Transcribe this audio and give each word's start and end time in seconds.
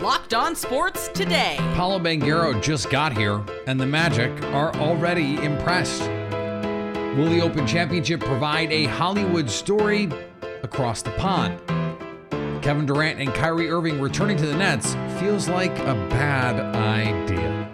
Locked 0.00 0.32
On 0.32 0.54
Sports 0.54 1.08
Today. 1.08 1.56
Paolo 1.74 1.98
Banchero 1.98 2.62
just 2.62 2.88
got 2.88 3.16
here, 3.16 3.42
and 3.66 3.80
the 3.80 3.86
Magic 3.86 4.30
are 4.54 4.72
already 4.76 5.42
impressed. 5.42 6.02
Will 7.16 7.28
the 7.28 7.40
Open 7.42 7.66
Championship 7.66 8.20
provide 8.20 8.70
a 8.70 8.84
Hollywood 8.84 9.50
story 9.50 10.08
across 10.62 11.02
the 11.02 11.10
pond? 11.12 11.58
Kevin 12.62 12.86
Durant 12.86 13.18
and 13.18 13.34
Kyrie 13.34 13.70
Irving 13.70 14.00
returning 14.00 14.36
to 14.36 14.46
the 14.46 14.56
Nets 14.56 14.94
feels 15.18 15.48
like 15.48 15.76
a 15.80 15.94
bad 16.08 16.76
idea. 16.76 17.68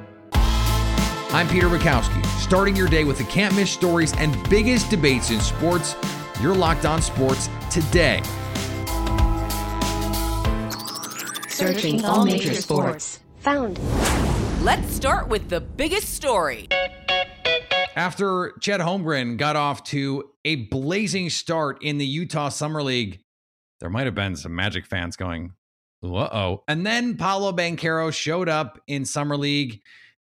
I'm 1.30 1.46
Peter 1.48 1.68
Bukowski, 1.68 2.24
starting 2.40 2.74
your 2.74 2.88
day 2.88 3.04
with 3.04 3.18
the 3.18 3.24
can't 3.24 3.54
miss 3.54 3.70
stories 3.70 4.14
and 4.16 4.34
biggest 4.48 4.88
debates 4.88 5.30
in 5.30 5.40
sports. 5.40 5.94
You're 6.40 6.54
locked 6.54 6.86
on 6.86 7.02
sports 7.02 7.50
today. 7.70 8.22
Searching 11.64 12.04
all 12.04 12.26
major 12.26 12.52
sports. 12.52 13.20
Found. 13.38 13.80
Let's 14.62 14.94
start 14.94 15.28
with 15.28 15.48
the 15.48 15.62
biggest 15.62 16.12
story. 16.12 16.68
After 17.96 18.52
Chet 18.60 18.80
Holmgren 18.80 19.38
got 19.38 19.56
off 19.56 19.82
to 19.84 20.28
a 20.44 20.56
blazing 20.56 21.30
start 21.30 21.82
in 21.82 21.96
the 21.96 22.04
Utah 22.04 22.50
Summer 22.50 22.82
League, 22.82 23.22
there 23.80 23.88
might 23.88 24.04
have 24.04 24.14
been 24.14 24.36
some 24.36 24.54
Magic 24.54 24.84
fans 24.84 25.16
going, 25.16 25.54
uh 26.02 26.28
oh. 26.30 26.64
And 26.68 26.84
then 26.84 27.16
Paolo 27.16 27.50
Banchero 27.52 28.12
showed 28.12 28.50
up 28.50 28.78
in 28.86 29.06
Summer 29.06 29.38
League 29.38 29.80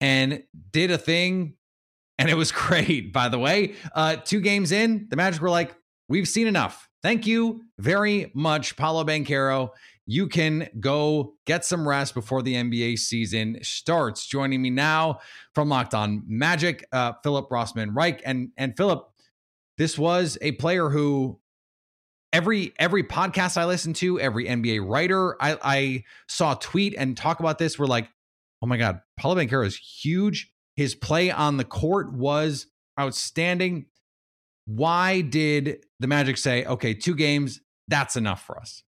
and 0.03 0.43
did 0.71 0.91
a 0.91 0.99
thing, 0.99 1.55
and 2.19 2.29
it 2.29 2.35
was 2.35 2.53
great, 2.53 3.11
by 3.11 3.31
the 3.31 3.39
way. 3.39 3.75
Uh, 3.95 4.17
two 4.17 4.41
games 4.41 4.71
in, 4.71 5.07
the 5.09 5.17
Magic 5.17 5.41
were 5.41 5.49
like, 5.49 5.75
we've 6.13 6.29
seen 6.29 6.47
enough. 6.47 6.89
Thank 7.03 7.27
you 7.27 7.63
very 7.79 8.31
much, 8.35 8.77
Paolo 8.77 9.03
Banchero 9.03 9.71
you 10.07 10.27
can 10.27 10.69
go 10.81 11.35
get 11.47 11.65
some 11.65 11.89
rest 11.89 12.15
before 12.15 12.43
the 12.43 12.55
NBA 12.55 12.99
season 12.99 13.59
starts. 13.63 14.27
Joining 14.27 14.61
me 14.61 14.71
now 14.71 15.21
from 15.55 15.69
Locked 15.69 15.95
On 15.95 16.23
Magic, 16.27 16.87
uh, 16.93 17.13
Philip 17.23 17.49
Rossman 17.51 17.95
Reich, 17.95 18.21
and 18.25 18.51
and 18.57 18.77
Philip, 18.77 19.09
this 19.79 19.97
was 19.97 20.39
a 20.43 20.53
player 20.53 20.89
who 20.89 21.39
every 22.33 22.73
every 22.79 23.05
podcast 23.05 23.57
I 23.57 23.65
listened 23.65 23.97
to, 23.97 24.19
every 24.19 24.47
NBA 24.47 24.87
writer 24.87 25.41
I, 25.41 25.59
I 25.63 26.05
saw 26.29 26.55
tweet 26.55 26.95
and 26.99 27.17
talk 27.17 27.41
about 27.41 27.59
this 27.59 27.79
were 27.79 27.87
like, 27.87 28.09
oh 28.61 28.67
my 28.67 28.77
god, 28.77 29.01
Paolo 29.19 29.37
Banchero 29.37 29.67
is 29.67 29.77
huge. 29.77 30.53
His 30.75 30.95
play 30.95 31.31
on 31.31 31.59
the 31.59 31.65
court 31.65 32.13
was 32.13 32.67
outstanding. 32.99 33.87
Why 34.65 35.21
did 35.21 35.85
the 36.03 36.09
Magic 36.09 36.37
say, 36.37 36.65
okay, 36.65 36.95
two 36.95 37.15
games, 37.15 37.61
that's 37.89 38.17
enough 38.17 38.45
for 38.45 38.59
us? 38.59 38.83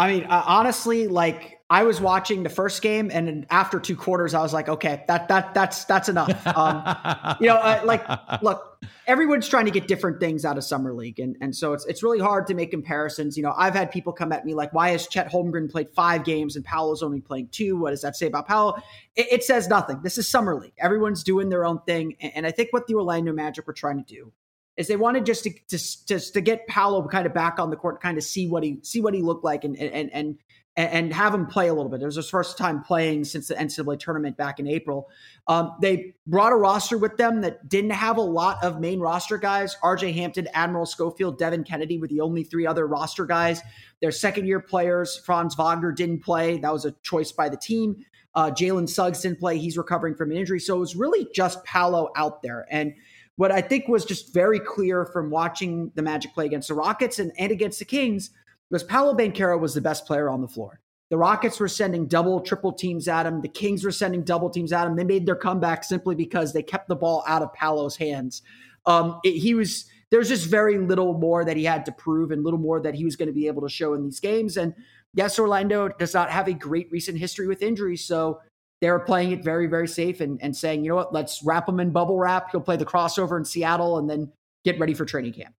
I 0.00 0.10
mean, 0.10 0.24
uh, 0.24 0.42
honestly, 0.46 1.08
like 1.08 1.58
I 1.68 1.82
was 1.82 2.00
watching 2.00 2.42
the 2.42 2.48
first 2.48 2.80
game, 2.80 3.10
and 3.12 3.46
after 3.50 3.78
two 3.78 3.94
quarters, 3.94 4.32
I 4.32 4.40
was 4.40 4.54
like, 4.54 4.66
okay, 4.66 5.04
that 5.08 5.28
that 5.28 5.52
that's 5.52 5.84
that's 5.84 6.08
enough. 6.08 6.46
Um, 6.46 7.36
you 7.38 7.48
know, 7.48 7.56
uh, 7.56 7.82
like 7.84 8.02
look, 8.42 8.82
everyone's 9.06 9.46
trying 9.46 9.66
to 9.66 9.70
get 9.70 9.88
different 9.88 10.18
things 10.18 10.46
out 10.46 10.56
of 10.56 10.64
summer 10.64 10.94
league, 10.94 11.20
and 11.20 11.36
and 11.42 11.54
so 11.54 11.74
it's 11.74 11.84
it's 11.84 12.02
really 12.02 12.18
hard 12.18 12.46
to 12.46 12.54
make 12.54 12.70
comparisons. 12.70 13.36
You 13.36 13.42
know, 13.42 13.52
I've 13.58 13.74
had 13.74 13.90
people 13.90 14.14
come 14.14 14.32
at 14.32 14.46
me 14.46 14.54
like, 14.54 14.72
why 14.72 14.88
has 14.88 15.06
Chet 15.06 15.30
Holmgren 15.30 15.70
played 15.70 15.90
five 15.90 16.24
games 16.24 16.56
and 16.56 16.64
Paolo's 16.64 17.02
only 17.02 17.20
playing 17.20 17.48
two? 17.52 17.76
What 17.76 17.90
does 17.90 18.00
that 18.00 18.16
say 18.16 18.26
about 18.26 18.48
Powell? 18.48 18.82
It, 19.16 19.26
it 19.30 19.44
says 19.44 19.68
nothing. 19.68 20.00
This 20.02 20.16
is 20.16 20.26
summer 20.26 20.58
league. 20.58 20.72
Everyone's 20.78 21.22
doing 21.22 21.50
their 21.50 21.66
own 21.66 21.82
thing, 21.82 22.16
and, 22.20 22.32
and 22.36 22.46
I 22.46 22.52
think 22.52 22.72
what 22.72 22.86
the 22.86 22.94
Orlando 22.94 23.34
Magic 23.34 23.66
were 23.66 23.74
trying 23.74 24.02
to 24.02 24.14
do 24.14 24.32
is 24.80 24.88
they 24.88 24.96
wanted 24.96 25.26
just 25.26 25.44
to 25.44 25.50
just 25.68 26.08
just 26.08 26.32
to 26.32 26.40
get 26.40 26.66
Paolo 26.66 27.06
kind 27.06 27.26
of 27.26 27.34
back 27.34 27.58
on 27.58 27.68
the 27.68 27.76
court, 27.76 28.00
kind 28.00 28.16
of 28.16 28.24
see 28.24 28.48
what 28.48 28.62
he 28.62 28.78
see 28.82 29.00
what 29.00 29.12
he 29.12 29.20
looked 29.20 29.44
like, 29.44 29.64
and 29.64 29.76
and 29.76 30.10
and 30.12 30.38
and 30.76 31.12
have 31.12 31.34
him 31.34 31.46
play 31.46 31.68
a 31.68 31.74
little 31.74 31.90
bit. 31.90 32.00
It 32.00 32.06
was 32.06 32.16
his 32.16 32.30
first 32.30 32.56
time 32.56 32.82
playing 32.82 33.24
since 33.24 33.48
the 33.48 33.54
NCAA 33.54 33.98
tournament 33.98 34.38
back 34.38 34.58
in 34.58 34.66
April. 34.66 35.10
Um, 35.46 35.76
they 35.82 36.14
brought 36.26 36.52
a 36.52 36.56
roster 36.56 36.96
with 36.96 37.18
them 37.18 37.42
that 37.42 37.68
didn't 37.68 37.90
have 37.90 38.16
a 38.16 38.22
lot 38.22 38.62
of 38.64 38.80
main 38.80 39.00
roster 39.00 39.36
guys. 39.36 39.76
RJ 39.82 40.14
Hampton, 40.14 40.48
Admiral 40.54 40.86
Schofield, 40.86 41.38
Devin 41.38 41.64
Cannady 41.64 42.00
were 42.00 42.06
the 42.06 42.20
only 42.20 42.44
three 42.44 42.66
other 42.66 42.86
roster 42.86 43.26
guys. 43.26 43.60
Their 44.00 44.12
second 44.12 44.46
year 44.46 44.60
players, 44.60 45.18
Franz 45.18 45.54
Wagner 45.56 45.92
didn't 45.92 46.20
play. 46.20 46.56
That 46.58 46.72
was 46.72 46.86
a 46.86 46.92
choice 47.02 47.32
by 47.32 47.50
the 47.50 47.58
team. 47.58 48.02
Uh, 48.34 48.50
Jalen 48.50 48.88
Suggs 48.88 49.20
didn't 49.20 49.40
play. 49.40 49.58
He's 49.58 49.76
recovering 49.76 50.14
from 50.14 50.30
an 50.30 50.36
injury. 50.36 50.60
So 50.60 50.76
it 50.76 50.80
was 50.80 50.96
really 50.96 51.28
just 51.34 51.62
Paolo 51.64 52.10
out 52.16 52.42
there. 52.42 52.66
And 52.70 52.94
what 53.36 53.52
I 53.52 53.60
think 53.60 53.88
was 53.88 54.04
just 54.04 54.34
very 54.34 54.60
clear 54.60 55.06
from 55.06 55.30
watching 55.30 55.92
the 55.94 56.02
Magic 56.02 56.34
play 56.34 56.46
against 56.46 56.68
the 56.68 56.74
Rockets 56.74 57.18
and, 57.18 57.32
and 57.38 57.50
against 57.50 57.78
the 57.78 57.84
Kings 57.84 58.30
was 58.70 58.82
Paolo 58.84 59.14
Banchero 59.14 59.58
was 59.58 59.74
the 59.74 59.80
best 59.80 60.06
player 60.06 60.28
on 60.28 60.40
the 60.40 60.48
floor. 60.48 60.80
The 61.10 61.16
Rockets 61.16 61.58
were 61.58 61.68
sending 61.68 62.06
double, 62.06 62.40
triple 62.40 62.72
teams 62.72 63.08
at 63.08 63.26
him. 63.26 63.40
The 63.40 63.48
Kings 63.48 63.84
were 63.84 63.90
sending 63.90 64.22
double 64.22 64.48
teams 64.48 64.72
at 64.72 64.86
him. 64.86 64.94
They 64.94 65.04
made 65.04 65.26
their 65.26 65.34
comeback 65.34 65.82
simply 65.82 66.14
because 66.14 66.52
they 66.52 66.62
kept 66.62 66.86
the 66.86 66.94
ball 66.94 67.24
out 67.26 67.42
of 67.42 67.52
Paolo's 67.52 67.96
hands. 67.96 68.42
Um, 68.86 69.20
it, 69.24 69.32
he 69.38 69.54
was 69.54 69.86
there's 70.10 70.28
just 70.28 70.48
very 70.48 70.78
little 70.78 71.14
more 71.14 71.44
that 71.44 71.56
he 71.56 71.64
had 71.64 71.84
to 71.86 71.92
prove 71.92 72.30
and 72.30 72.44
little 72.44 72.58
more 72.58 72.80
that 72.80 72.94
he 72.94 73.04
was 73.04 73.16
going 73.16 73.28
to 73.28 73.32
be 73.32 73.46
able 73.46 73.62
to 73.62 73.68
show 73.68 73.94
in 73.94 74.04
these 74.04 74.20
games. 74.20 74.56
And 74.56 74.74
yes, 75.14 75.38
Orlando 75.38 75.88
does 75.88 76.14
not 76.14 76.30
have 76.30 76.48
a 76.48 76.52
great 76.52 76.90
recent 76.90 77.18
history 77.18 77.46
with 77.46 77.62
injuries, 77.62 78.04
so 78.04 78.40
they 78.80 78.90
were 78.90 79.00
playing 79.00 79.32
it 79.32 79.44
very, 79.44 79.66
very 79.66 79.86
safe 79.86 80.20
and, 80.20 80.40
and 80.42 80.56
saying, 80.56 80.84
you 80.84 80.90
know 80.90 80.96
what, 80.96 81.12
let's 81.12 81.42
wrap 81.42 81.68
him 81.68 81.80
in 81.80 81.90
bubble 81.90 82.18
wrap. 82.18 82.50
He'll 82.50 82.60
play 82.60 82.76
the 82.76 82.86
crossover 82.86 83.36
in 83.38 83.44
Seattle 83.44 83.98
and 83.98 84.08
then 84.08 84.32
get 84.64 84.78
ready 84.78 84.94
for 84.94 85.04
training 85.04 85.34
camp. 85.34 85.54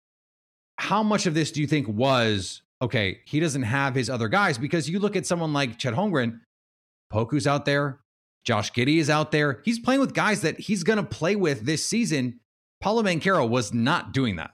How 0.78 1.04
much 1.04 1.28
of 1.28 1.34
this 1.34 1.52
do 1.52 1.62
you 1.62 1.68
think 1.68 1.88
was 1.88 2.62
okay? 2.82 3.20
He 3.26 3.40
doesn't 3.40 3.64
have 3.64 3.94
his 3.94 4.10
other 4.10 4.28
guys 4.28 4.58
because 4.58 4.90
you 4.90 5.00
look 5.00 5.16
at 5.16 5.28
someone 5.28 5.54
like 5.54 5.78
Chet 5.78 5.94
Holmgren, 5.94 6.40
Poku's 7.12 7.46
out 7.46 7.66
there, 7.66 8.00
Josh 8.44 8.72
Giddey 8.72 8.98
is 8.98 9.10
out 9.10 9.32
there. 9.32 9.62
He's 9.64 9.80
playing 9.80 10.02
with 10.02 10.16
guys 10.16 10.42
that 10.42 10.60
he's 10.60 10.84
going 10.84 10.98
to 10.98 11.04
play 11.04 11.36
with 11.36 11.66
this 11.66 11.86
season. 11.86 12.40
Paolo 12.82 13.04
Banchero 13.04 13.48
was 13.48 13.72
not 13.74 14.14
doing 14.14 14.38
that. 14.38 14.52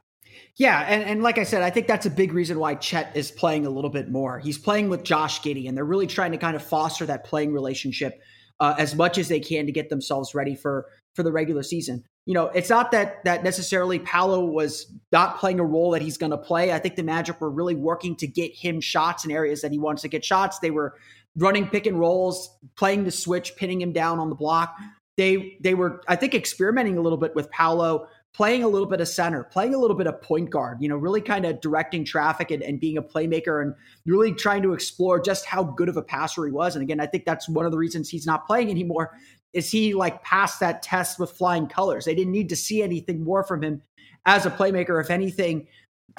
Yeah, 0.57 0.81
and, 0.81 1.03
and 1.03 1.23
like 1.23 1.37
I 1.37 1.43
said, 1.43 1.61
I 1.61 1.69
think 1.69 1.87
that's 1.87 2.05
a 2.05 2.09
big 2.09 2.33
reason 2.33 2.59
why 2.59 2.75
Chet 2.75 3.15
is 3.15 3.31
playing 3.31 3.65
a 3.65 3.69
little 3.69 3.91
bit 3.91 4.09
more. 4.09 4.39
He's 4.39 4.57
playing 4.57 4.89
with 4.89 5.03
Josh 5.03 5.39
Giddey, 5.41 5.67
and 5.69 5.77
they're 5.77 5.85
really 5.85 6.07
trying 6.07 6.31
to 6.31 6.37
kind 6.37 6.55
of 6.55 6.63
foster 6.63 7.05
that 7.05 7.23
playing 7.23 7.53
relationship 7.53 8.19
uh, 8.59 8.75
as 8.77 8.95
much 8.95 9.17
as 9.17 9.27
they 9.27 9.39
can 9.39 9.65
to 9.65 9.71
get 9.71 9.89
themselves 9.89 10.33
ready 10.33 10.55
for 10.55 10.87
for 11.13 11.23
the 11.23 11.31
regular 11.31 11.63
season. 11.63 12.03
You 12.25 12.33
know, 12.33 12.47
it's 12.47 12.69
not 12.69 12.91
that 12.91 13.23
that 13.23 13.43
necessarily 13.43 13.99
Paolo 13.99 14.45
was 14.45 14.91
not 15.11 15.39
playing 15.39 15.59
a 15.59 15.65
role 15.65 15.91
that 15.91 16.01
he's 16.01 16.17
going 16.17 16.31
to 16.31 16.37
play. 16.37 16.71
I 16.73 16.79
think 16.79 16.95
the 16.95 17.03
Magic 17.03 17.39
were 17.39 17.49
really 17.49 17.75
working 17.75 18.15
to 18.17 18.27
get 18.27 18.53
him 18.53 18.81
shots 18.81 19.25
in 19.25 19.31
areas 19.31 19.61
that 19.61 19.71
he 19.71 19.79
wants 19.79 20.01
to 20.01 20.07
get 20.07 20.25
shots. 20.25 20.59
They 20.59 20.71
were 20.71 20.95
running 21.37 21.67
pick 21.67 21.85
and 21.85 21.99
rolls, 21.99 22.49
playing 22.75 23.05
the 23.05 23.11
switch, 23.11 23.55
pinning 23.55 23.79
him 23.79 23.93
down 23.93 24.19
on 24.19 24.29
the 24.29 24.35
block. 24.35 24.75
They 25.15 25.57
they 25.61 25.73
were, 25.73 26.01
I 26.07 26.15
think, 26.15 26.35
experimenting 26.35 26.97
a 26.97 27.01
little 27.01 27.17
bit 27.17 27.33
with 27.35 27.49
Paolo 27.49 28.07
playing 28.37 28.63
a 28.63 28.67
little 28.67 28.87
bit 28.87 29.01
of 29.01 29.07
center, 29.07 29.43
playing 29.43 29.73
a 29.73 29.77
little 29.79 29.97
bit 29.97 30.05
of 30.05 30.21
point 30.21 30.47
guard, 30.51 30.77
you 30.79 30.87
know, 30.87 30.95
really 30.95 31.21
kind 31.21 31.43
of 31.43 31.59
directing 31.59 32.05
traffic 32.05 32.51
and, 32.51 32.61
and, 32.61 32.79
being 32.79 32.95
a 32.95 33.01
playmaker 33.01 33.63
and 33.63 33.73
really 34.05 34.31
trying 34.31 34.61
to 34.61 34.73
explore 34.73 35.19
just 35.19 35.43
how 35.43 35.63
good 35.63 35.89
of 35.89 35.97
a 35.97 36.03
passer 36.03 36.45
he 36.45 36.51
was. 36.51 36.75
And 36.75 36.83
again, 36.83 36.99
I 36.99 37.07
think 37.07 37.25
that's 37.25 37.49
one 37.49 37.65
of 37.65 37.71
the 37.71 37.79
reasons 37.79 38.09
he's 38.09 38.27
not 38.27 38.45
playing 38.45 38.69
anymore 38.69 39.17
is 39.53 39.71
he 39.71 39.95
like 39.95 40.21
passed 40.21 40.59
that 40.59 40.83
test 40.83 41.17
with 41.17 41.31
flying 41.31 41.65
colors. 41.65 42.05
They 42.05 42.13
didn't 42.13 42.31
need 42.31 42.49
to 42.49 42.55
see 42.55 42.83
anything 42.83 43.23
more 43.23 43.43
from 43.43 43.63
him 43.63 43.81
as 44.27 44.45
a 44.45 44.51
playmaker. 44.51 45.01
If 45.01 45.09
anything, 45.09 45.65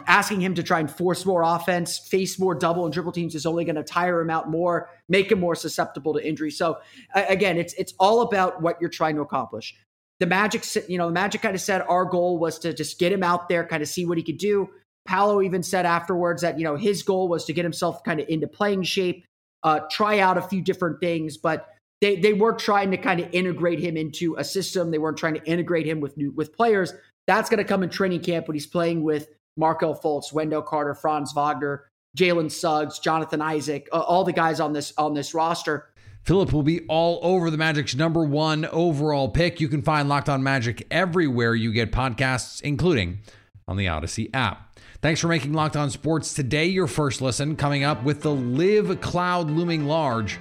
asking 0.09 0.41
him 0.41 0.57
to 0.57 0.65
try 0.65 0.81
and 0.81 0.91
force 0.91 1.25
more 1.25 1.43
offense, 1.43 1.99
face 1.99 2.37
more 2.37 2.57
double 2.57 2.85
and 2.85 2.93
triple 2.93 3.13
teams 3.13 3.37
is 3.37 3.47
only 3.47 3.65
going 3.65 3.77
to 3.77 3.85
tire 3.85 4.21
him 4.21 4.31
out 4.31 4.51
more, 4.51 4.91
make 5.09 5.31
him 5.31 5.39
more 5.39 5.55
susceptible 5.55 6.15
to 6.15 6.29
injury. 6.29 6.51
So 6.51 6.79
again, 7.15 7.59
it's 7.59 7.75
it's 7.75 7.95
all 8.01 8.23
about 8.23 8.61
what 8.61 8.81
you're 8.81 8.91
trying 8.91 9.15
to 9.15 9.23
accomplish 9.23 9.77
the 10.21 10.27
Magic, 10.27 10.65
you 10.89 10.99
know, 10.99 11.07
the 11.07 11.13
Magic 11.13 11.43
kind 11.43 11.55
of 11.55 11.61
said 11.61 11.83
our 11.83 12.05
goal 12.05 12.39
was 12.39 12.59
to 12.61 12.73
just 12.73 12.99
get 12.99 13.13
him 13.13 13.23
out 13.23 13.49
there, 13.49 13.65
kind 13.65 13.83
of 13.83 13.89
see 13.89 14.05
what 14.05 14.19
he 14.19 14.25
could 14.25 14.39
do. 14.39 14.69
Paolo 15.07 15.41
even 15.41 15.63
said 15.63 15.87
afterwards 15.87 16.43
that 16.43 16.59
you 16.59 16.65
know 16.65 16.77
his 16.77 17.03
goal 17.03 17.29
was 17.29 17.47
to 17.47 17.53
get 17.53 17.65
himself 17.65 18.05
kind 18.05 18.21
of 18.21 18.29
into 18.29 18.47
playing 18.47 18.83
shape, 18.83 19.25
uh, 19.63 19.81
try 19.91 20.19
out 20.19 20.37
a 20.37 20.43
few 20.43 20.61
different 20.61 21.01
things, 21.01 21.39
but 21.39 21.69
they 22.01 22.17
they 22.17 22.33
weren't 22.33 22.59
trying 22.59 22.91
to 22.91 22.97
kind 22.97 23.21
of 23.21 23.29
integrate 23.33 23.79
him 23.79 23.97
into 23.97 24.37
a 24.37 24.45
system. 24.45 24.91
They 24.91 24.99
weren't 24.99 25.17
trying 25.17 25.35
to 25.35 25.45
integrate 25.45 25.87
him 25.87 26.01
with 26.01 26.17
new 26.17 26.33
with 26.33 26.55
players. 26.55 26.93
That's 27.27 27.49
going 27.49 27.59
to 27.59 27.65
come 27.65 27.83
in 27.83 27.91
training 27.91 28.21
camp 28.21 28.49
when 28.49 28.55
he's 28.55 28.67
playing 28.67 29.03
with 29.03 29.29
Markelle 29.57 29.99
Fultz, 29.99 30.33
Wendell 30.33 30.63
Carter, 30.63 30.95
Franz 30.95 31.33
Wagner, 31.33 31.89
Jalen 32.17 32.51
Suggs, 32.51 32.99
Jonathan 32.99 33.43
Isaac, 33.43 33.89
uh, 33.93 34.01
all 34.01 34.25
the 34.25 34.33
guys 34.33 34.61
on 34.61 34.73
this 34.73 34.93
on 34.99 35.15
this 35.15 35.35
roster. 35.35 35.91
Philip 36.29 36.53
will 36.53 36.63
be 36.63 36.81
all 36.89 37.21
over 37.23 37.51
the 37.51 37.57
Magic's 37.57 37.95
number 37.95 38.23
one 38.23 38.67
overall 38.67 39.31
pick. 39.31 39.63
You 39.63 39.69
can 39.69 39.81
find 39.81 40.11
Locked 40.11 40.29
On 40.29 40.43
Magic 40.43 40.87
everywhere 40.91 41.55
you 41.55 41.73
get 41.73 41.91
podcasts, 41.91 42.61
including 42.61 43.21
on 43.67 43.79
the 43.79 43.87
Audacy 43.87 44.29
app. 44.35 44.79
Thanks 45.01 45.23
for 45.23 45.29
making 45.29 45.55
Locked 45.55 45.75
On 45.75 45.89
Sports 45.89 46.35
today 46.35 46.67
your 46.67 46.87
first 46.87 47.23
listen. 47.23 47.57
Coming 47.57 47.83
up 47.83 48.05
with 48.05 48.21
the 48.21 48.31
LIV 48.31 49.01
cloud 49.01 49.51
looming 49.51 49.87
large, 49.87 50.39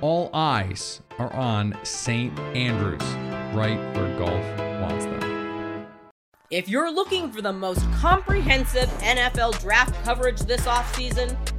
all 0.00 0.28
eyes 0.34 1.02
are 1.20 1.32
on 1.32 1.78
St. 1.84 2.36
Andrews, 2.56 3.00
right 3.54 3.78
where 3.94 4.18
golf 4.18 4.80
wants 4.82 5.04
them. 5.04 5.86
If 6.50 6.68
you're 6.68 6.90
looking 6.92 7.30
for 7.30 7.42
the 7.42 7.52
most 7.52 7.88
comprehensive 7.92 8.88
NFL 9.02 9.60
draft 9.60 9.94
coverage 10.02 10.40
this 10.40 10.62
offseason, 10.62 11.36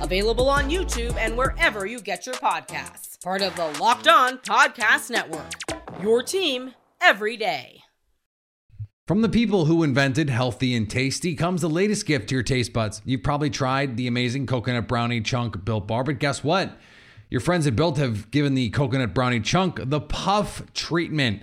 available 0.00 0.48
on 0.48 0.70
YouTube 0.70 1.16
and 1.16 1.36
wherever 1.36 1.86
you 1.86 2.00
get 2.00 2.26
your 2.26 2.34
podcasts. 2.36 3.22
Part 3.22 3.42
of 3.42 3.54
the 3.56 3.66
Locked 3.80 4.08
On 4.08 4.38
Podcast 4.38 5.10
Network. 5.10 5.52
Your 6.02 6.22
team 6.22 6.74
every 7.00 7.36
day. 7.36 7.82
From 9.06 9.22
the 9.22 9.28
people 9.28 9.66
who 9.66 9.84
invented 9.84 10.28
healthy 10.28 10.74
and 10.74 10.90
tasty 10.90 11.36
comes 11.36 11.60
the 11.60 11.70
latest 11.70 12.06
gift 12.06 12.28
to 12.28 12.34
your 12.34 12.42
taste 12.42 12.72
buds. 12.72 13.02
You've 13.04 13.22
probably 13.22 13.50
tried 13.50 13.96
the 13.96 14.08
amazing 14.08 14.46
coconut 14.46 14.88
brownie 14.88 15.20
chunk 15.20 15.64
built 15.64 15.86
bar, 15.86 16.02
but 16.02 16.18
guess 16.18 16.42
what? 16.42 16.76
Your 17.30 17.40
friends 17.40 17.66
at 17.66 17.76
Built 17.76 17.98
have 17.98 18.30
given 18.30 18.54
the 18.54 18.70
coconut 18.70 19.14
brownie 19.14 19.40
chunk 19.40 19.78
the 19.82 20.00
puff 20.00 20.62
treatment. 20.74 21.42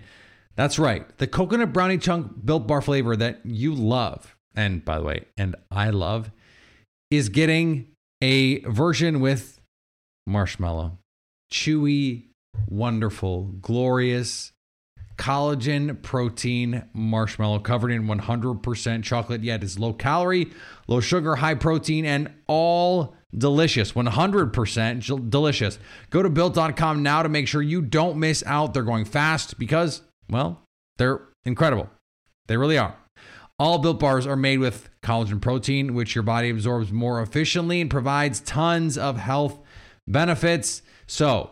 That's 0.56 0.78
right. 0.78 1.18
The 1.18 1.28
coconut 1.28 1.72
brownie 1.74 1.98
chunk 1.98 2.46
built 2.46 2.68
bar 2.68 2.82
flavor 2.82 3.16
that 3.16 3.42
you 3.46 3.74
love, 3.74 4.36
and 4.56 4.84
by 4.84 4.98
the 5.00 5.06
way, 5.06 5.26
and 5.38 5.56
I 5.72 5.90
love, 5.90 6.32
is 7.10 7.30
getting 7.30 7.93
a 8.24 8.60
version 8.60 9.20
with 9.20 9.60
marshmallow. 10.25 10.98
Chewy, 11.52 12.28
wonderful, 12.70 13.52
glorious, 13.62 14.54
collagen 15.18 16.02
protein 16.02 16.86
marshmallow 16.94 17.60
covered 17.60 17.92
in 17.92 18.08
100% 18.08 19.04
chocolate, 19.04 19.44
yet 19.44 19.62
is 19.62 19.78
low 19.78 19.92
calorie, 19.92 20.54
low 20.88 21.02
sugar, 21.02 21.36
high 21.36 21.56
protein, 21.56 22.06
and 22.06 22.31
all 22.48 23.14
delicious. 23.38 23.92
100% 23.92 25.30
delicious. 25.30 25.78
Go 26.10 26.24
to 26.24 26.30
built.com 26.30 27.04
now 27.04 27.24
to 27.24 27.30
make 27.30 27.50
sure 27.50 27.62
you 27.62 27.81
don't 27.81 28.18
miss 28.18 28.42
out. 28.48 28.74
They're 28.74 28.84
going 28.84 29.04
fast 29.04 29.60
because 29.60 30.02
well, 30.30 30.64
they're 30.98 31.28
incredible. 31.44 31.90
They 32.48 32.56
really 32.56 32.78
are. 32.78 32.96
All 33.60 33.80
built 33.80 34.00
bars 34.00 34.26
are 34.26 34.38
made 34.38 34.60
with 34.60 34.90
collagen 35.04 35.40
protein, 35.40 35.94
which 35.94 36.16
your 36.16 36.24
body 36.24 36.50
absorbs 36.50 36.92
more 36.92 37.22
efficiently 37.22 37.82
and 37.82 37.90
provides 37.90 38.40
tons 38.40 38.98
of 38.98 39.18
health 39.18 39.60
benefits. 40.08 40.82
So 41.06 41.52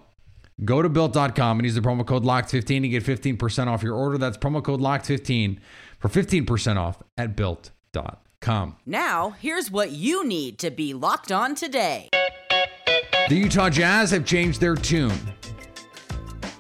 go 0.66 0.82
to 0.82 0.90
built.com 0.90 1.60
and 1.60 1.66
use 1.66 1.76
the 1.76 1.82
promo 1.82 2.06
code 2.06 2.24
LOCKED15 2.24 2.82
to 2.82 2.88
get 2.88 3.04
15% 3.04 3.68
off 3.68 3.84
your 3.84 3.96
order. 3.96 4.18
That's 4.18 4.38
promo 4.38 4.64
code 4.64 4.80
LOCKED15 4.80 5.60
for 6.00 6.10
15% 6.10 6.78
off 6.78 7.02
at 7.18 7.36
built.com. 7.36 8.76
Now, 8.86 9.32
here's 9.40 9.70
what 9.70 9.92
you 9.92 10.26
need 10.26 10.58
to 10.60 10.72
be 10.72 10.94
locked 10.94 11.32
on 11.32 11.54
today. 11.56 12.10
The 13.30 13.36
Utah 13.36 13.70
Jazz 13.70 14.12
have 14.12 14.26
changed 14.26 14.60
their 14.60 14.76
tune. 14.76 15.18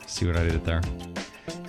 See 0.07 0.25
what 0.27 0.37
I 0.37 0.43
did 0.43 0.63
there? 0.63 0.81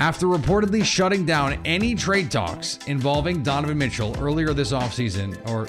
After 0.02 0.26
reportedly 0.26 0.84
shutting 0.84 1.24
down 1.24 1.60
any 1.64 1.94
trade 1.94 2.28
talks 2.28 2.78
involving 2.88 3.40
Donovan 3.44 3.78
Mitchell 3.78 4.16
earlier 4.18 4.52
this 4.52 4.72
offseason, 4.72 5.38
or, 5.48 5.68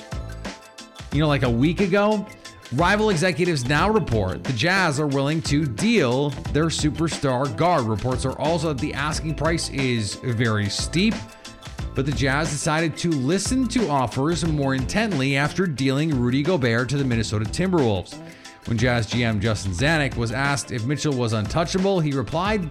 you 1.15 1.21
know, 1.21 1.27
like 1.27 1.43
a 1.43 1.49
week 1.49 1.81
ago, 1.81 2.25
rival 2.71 3.11
executives 3.11 3.67
now 3.67 3.91
report 3.91 4.43
the 4.43 4.53
Jazz 4.53 4.99
are 4.99 5.05
willing 5.05 5.39
to 5.43 5.67
deal 5.67 6.31
their 6.51 6.65
superstar 6.65 7.55
guard. 7.55 7.83
Reports 7.83 8.25
are 8.25 8.35
also 8.39 8.69
that 8.69 8.79
the 8.79 8.91
asking 8.95 9.35
price 9.35 9.69
is 9.69 10.15
very 10.15 10.67
steep, 10.67 11.13
but 11.93 12.07
the 12.07 12.11
Jazz 12.11 12.49
decided 12.49 12.97
to 12.97 13.11
listen 13.11 13.67
to 13.67 13.87
offers 13.87 14.43
more 14.47 14.73
intently 14.73 15.37
after 15.37 15.67
dealing 15.67 16.09
Rudy 16.09 16.41
Gobert 16.41 16.89
to 16.89 16.97
the 16.97 17.05
Minnesota 17.05 17.45
Timberwolves. 17.45 18.17
When 18.65 18.79
Jazz 18.79 19.05
GM 19.05 19.41
Justin 19.41 19.73
Zanik 19.73 20.15
was 20.15 20.31
asked 20.31 20.71
if 20.71 20.85
Mitchell 20.85 21.13
was 21.13 21.33
untouchable, 21.33 21.99
he 21.99 22.13
replied, 22.13 22.67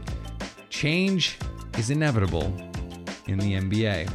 Change 0.73 1.37
is 1.77 1.91
inevitable 1.91 2.45
in 3.27 3.39
the 3.39 3.55
NBA. 3.55 4.11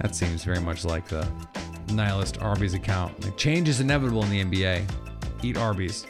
That 0.00 0.16
seems 0.16 0.42
very 0.42 0.60
much 0.60 0.84
like 0.84 1.06
the 1.06 1.28
nihilist 1.92 2.40
Arby's 2.40 2.72
account. 2.72 3.22
Like, 3.22 3.36
change 3.36 3.68
is 3.68 3.80
inevitable 3.80 4.24
in 4.24 4.30
the 4.30 4.42
NBA. 4.42 4.90
Eat 5.42 5.58
Arby's. 5.58 6.06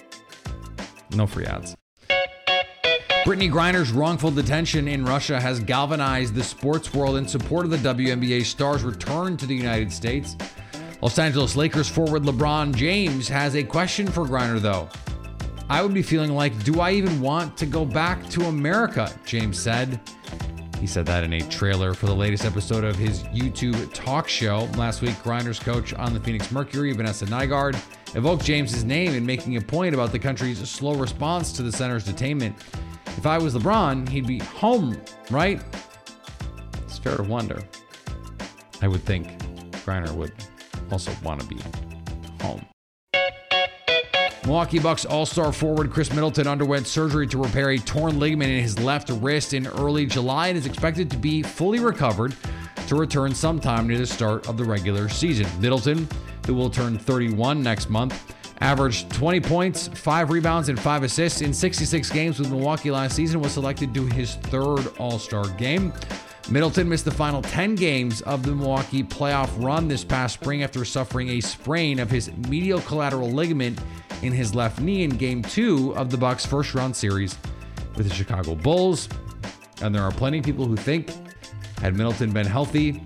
No 1.10 1.26
free 1.26 1.44
ads. 1.44 1.74
Brittney 3.24 3.50
Griner's 3.50 3.90
wrongful 3.90 4.30
detention 4.30 4.86
in 4.86 5.04
Russia 5.04 5.40
has 5.40 5.58
galvanized 5.58 6.34
the 6.34 6.44
sports 6.44 6.94
world 6.94 7.16
in 7.16 7.26
support 7.26 7.64
of 7.64 7.72
the 7.72 7.78
WNBA 7.78 8.44
star's 8.44 8.84
return 8.84 9.36
to 9.36 9.44
the 9.44 9.54
United 9.54 9.92
States. 9.92 10.36
Los 11.02 11.18
Angeles 11.18 11.56
Lakers 11.56 11.88
forward 11.88 12.22
LeBron 12.22 12.74
James 12.74 13.26
has 13.28 13.56
a 13.56 13.64
question 13.64 14.06
for 14.06 14.24
Griner, 14.24 14.60
though. 14.60 14.88
I 15.70 15.82
would 15.82 15.94
be 15.94 16.02
feeling 16.02 16.32
like, 16.32 16.64
do 16.64 16.80
I 16.80 16.90
even 16.90 17.20
want 17.20 17.56
to 17.58 17.64
go 17.64 17.84
back 17.84 18.28
to 18.30 18.46
America? 18.46 19.08
James 19.24 19.56
said. 19.56 20.00
He 20.80 20.86
said 20.88 21.06
that 21.06 21.22
in 21.22 21.32
a 21.34 21.40
trailer 21.42 21.94
for 21.94 22.06
the 22.06 22.14
latest 22.14 22.44
episode 22.44 22.82
of 22.82 22.96
his 22.96 23.22
YouTube 23.24 23.94
talk 23.94 24.26
show. 24.26 24.68
Last 24.76 25.00
week, 25.00 25.14
Griner's 25.22 25.60
coach 25.60 25.94
on 25.94 26.12
the 26.12 26.18
Phoenix 26.18 26.50
Mercury, 26.50 26.92
Vanessa 26.92 27.24
Nygaard, 27.26 27.76
evoked 28.16 28.44
James's 28.44 28.82
name 28.82 29.14
in 29.14 29.24
making 29.24 29.58
a 29.58 29.60
point 29.60 29.94
about 29.94 30.10
the 30.10 30.18
country's 30.18 30.58
slow 30.68 30.94
response 30.94 31.52
to 31.52 31.62
the 31.62 31.70
center's 31.70 32.04
detainment. 32.04 32.58
If 33.16 33.24
I 33.24 33.38
was 33.38 33.54
LeBron, 33.54 34.08
he'd 34.08 34.26
be 34.26 34.40
home, 34.40 35.00
right? 35.30 35.62
It's 36.82 36.98
fair 36.98 37.16
to 37.16 37.22
wonder. 37.22 37.62
I 38.82 38.88
would 38.88 39.04
think 39.04 39.28
Griner 39.84 40.12
would 40.14 40.32
also 40.90 41.12
want 41.22 41.40
to 41.42 41.46
be 41.46 41.60
home. 42.42 42.66
Milwaukee 44.50 44.80
Bucks 44.80 45.04
All 45.04 45.26
Star 45.26 45.52
forward 45.52 45.92
Khris 45.92 46.12
Middleton 46.12 46.48
underwent 46.48 46.88
surgery 46.88 47.24
to 47.28 47.40
repair 47.40 47.70
a 47.70 47.78
torn 47.78 48.18
ligament 48.18 48.50
in 48.50 48.60
his 48.60 48.76
left 48.80 49.08
wrist 49.08 49.54
in 49.54 49.68
early 49.68 50.06
July 50.06 50.48
and 50.48 50.58
is 50.58 50.66
expected 50.66 51.08
to 51.12 51.16
be 51.16 51.40
fully 51.40 51.78
recovered 51.78 52.34
to 52.88 52.96
return 52.96 53.32
sometime 53.32 53.86
near 53.86 53.96
the 53.96 54.04
start 54.04 54.48
of 54.48 54.56
the 54.56 54.64
regular 54.64 55.08
season. 55.08 55.46
Middleton, 55.60 56.08
who 56.46 56.54
will 56.54 56.68
turn 56.68 56.98
31 56.98 57.62
next 57.62 57.90
month, 57.90 58.34
averaged 58.60 59.08
20 59.12 59.40
points, 59.40 59.86
5 59.86 60.30
rebounds, 60.30 60.68
and 60.68 60.80
5 60.80 61.04
assists 61.04 61.42
in 61.42 61.54
66 61.54 62.10
games 62.10 62.40
with 62.40 62.50
Milwaukee 62.50 62.90
last 62.90 63.14
season, 63.14 63.40
was 63.40 63.52
selected 63.52 63.94
to 63.94 64.04
his 64.06 64.34
third 64.34 64.84
All 64.98 65.20
Star 65.20 65.46
game. 65.50 65.92
Middleton 66.50 66.88
missed 66.88 67.04
the 67.04 67.12
final 67.12 67.40
10 67.40 67.76
games 67.76 68.20
of 68.22 68.42
the 68.42 68.52
Milwaukee 68.52 69.04
playoff 69.04 69.48
run 69.62 69.86
this 69.86 70.02
past 70.02 70.34
spring 70.34 70.64
after 70.64 70.84
suffering 70.84 71.28
a 71.28 71.40
sprain 71.40 72.00
of 72.00 72.10
his 72.10 72.32
medial 72.48 72.80
collateral 72.80 73.30
ligament 73.30 73.78
in 74.22 74.32
his 74.32 74.54
left 74.54 74.80
knee 74.80 75.02
in 75.02 75.10
game 75.10 75.42
2 75.42 75.94
of 75.96 76.10
the 76.10 76.16
Bucks 76.16 76.44
first 76.44 76.74
round 76.74 76.94
series 76.94 77.36
with 77.96 78.08
the 78.08 78.14
Chicago 78.14 78.54
Bulls. 78.54 79.08
And 79.82 79.94
there 79.94 80.02
are 80.02 80.12
plenty 80.12 80.38
of 80.38 80.44
people 80.44 80.66
who 80.66 80.76
think 80.76 81.10
had 81.80 81.96
Middleton 81.96 82.30
been 82.30 82.46
healthy, 82.46 83.02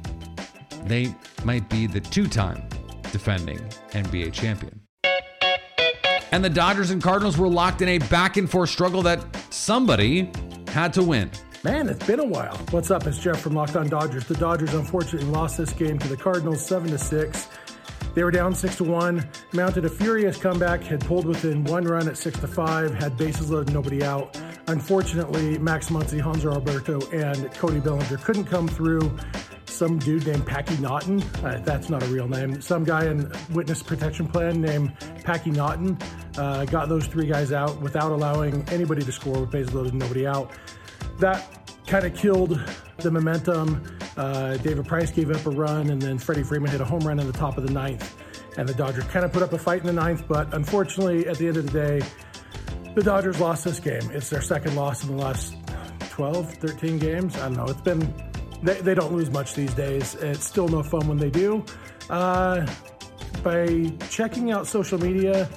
they 0.85 1.15
might 1.45 1.69
be 1.71 1.87
the 1.87 2.01
two-time 2.01 2.69
defending 3.13 3.59
NBA 3.93 4.33
champion. 4.33 4.81
And 6.33 6.45
the 6.45 6.51
Dodgers 6.51 6.91
and 6.91 7.01
Cardinals 7.01 7.39
were 7.39 7.49
locked 7.49 7.81
in 7.81 7.89
a 7.89 7.99
back 7.99 8.37
and 8.37 8.51
forth 8.51 8.71
struggle 8.71 9.03
that 9.03 9.25
somebody 9.51 10.31
had 10.69 10.93
to 10.95 11.03
win. 11.03 11.31
Man, 11.63 11.89
it's 11.89 12.05
been 12.05 12.19
a 12.21 12.25
while. 12.25 12.57
What's 12.73 12.91
up? 12.91 13.07
It's 13.07 13.19
Jeff 13.19 13.41
from 13.41 13.55
Locked 13.55 13.77
On 13.77 13.89
Dodgers. 13.89 14.27
The 14.27 14.35
Dodgers 14.35 14.75
unfortunately 14.75 15.31
lost 15.31 15.57
this 15.57 15.73
game 15.73 15.99
to 16.01 16.09
the 16.09 16.17
Cardinals 16.17 16.67
7 16.67 16.91
to 16.91 16.99
6. 16.99 17.49
They 18.15 18.23
were 18.23 18.31
down 18.31 18.55
6 18.55 18.77
to 18.77 18.85
1, 18.85 19.29
mounted 19.53 19.85
a 19.85 19.89
furious 19.89 20.37
comeback, 20.37 20.83
had 20.83 21.01
pulled 21.01 21.27
within 21.27 21.65
one 21.65 21.85
run 21.85 22.09
at 22.09 22.17
6 22.17 22.39
to 22.41 22.47
5, 22.47 22.95
had 22.95 23.17
bases 23.17 23.51
loaded, 23.51 23.75
nobody 23.75 24.05
out. 24.05 24.41
Unfortunately, 24.69 25.59
Max 25.59 25.89
Muncy, 25.91 26.23
Hanser 26.23 26.53
Alberto, 26.53 27.01
and 27.11 27.53
Cody 27.55 27.81
Bellinger 27.81 28.17
couldn't 28.19 28.45
come 28.45 28.69
through. 28.69 29.17
Some 29.67 29.99
dude 29.99 30.27
named 30.27 30.47
Packy 30.47 30.77
Naughton, 30.77 31.21
uh, 31.43 31.61
that's 31.65 31.91
not 31.91 32.03
a 32.05 32.07
real 32.07 32.29
name, 32.29 32.61
some 32.63 32.85
guy 32.85 33.07
in 33.07 33.33
witness 33.51 33.83
protection 33.83 34.29
plan 34.29 34.61
named 34.61 34.97
Packy 35.25 35.51
Naughton 35.51 35.99
uh, 36.39 36.65
got 36.67 36.89
those 36.89 37.09
three 37.09 37.27
guys 37.27 37.51
out 37.51 37.81
without 37.81 38.13
allowing 38.13 38.65
anybody 38.69 39.03
to 39.03 39.11
score 39.11 39.41
with 39.41 39.51
bases 39.51 39.75
loaded, 39.75 39.95
nobody 39.95 40.27
out 40.27 40.53
that 41.19 41.65
kind 41.87 42.05
of 42.05 42.15
killed 42.15 42.61
the 42.99 43.11
momentum 43.11 43.85
Uh, 44.17 44.57
David 44.59 44.87
Price 44.87 45.11
gave 45.11 45.31
up 45.31 45.45
a 45.47 45.51
run, 45.51 45.91
and 45.91 46.01
then 46.01 46.19
Freddie 46.19 46.43
Freeman 46.43 46.71
hit 46.71 46.81
a 46.81 46.85
home 46.85 47.01
run 47.01 47.19
in 47.19 47.27
the 47.27 47.33
top 47.33 47.59
of 47.59 47.67
the 47.67 47.73
ninth. 47.73 48.17
And 48.57 48.69
the 48.69 48.75
Dodgers 48.75 49.05
kind 49.05 49.25
of 49.25 49.33
put 49.33 49.43
up 49.43 49.53
a 49.53 49.59
fight 49.59 49.81
in 49.81 49.87
the 49.87 49.93
ninth, 49.93 50.25
but 50.29 50.53
unfortunately, 50.55 51.27
at 51.27 51.39
the 51.39 51.49
end 51.49 51.57
of 51.57 51.71
the 51.71 51.73
day, 51.73 52.07
the 52.95 53.03
Dodgers 53.03 53.41
lost 53.41 53.65
this 53.65 53.81
game. 53.81 54.09
It's 54.13 54.31
their 54.31 54.43
second 54.43 54.77
loss 54.77 55.03
in 55.03 55.17
the 55.17 55.23
last 55.23 55.57
12, 56.11 56.55
13 56.55 56.99
games. 56.99 57.37
I 57.37 57.49
don't 57.49 57.57
know. 57.57 57.65
It's 57.65 57.81
been, 57.81 58.15
they, 58.63 58.81
they 58.81 58.95
don't 58.95 59.13
lose 59.13 59.31
much 59.31 59.55
these 59.55 59.75
days. 59.75 60.15
It's 60.17 60.45
still 60.45 60.69
no 60.69 60.83
fun 60.83 61.09
when 61.09 61.19
they 61.19 61.31
do. 61.31 61.65
Uh, 62.09 62.65
by 63.43 63.93
checking 64.11 64.53
out 64.53 64.69
social 64.69 64.99
media, 64.99 65.49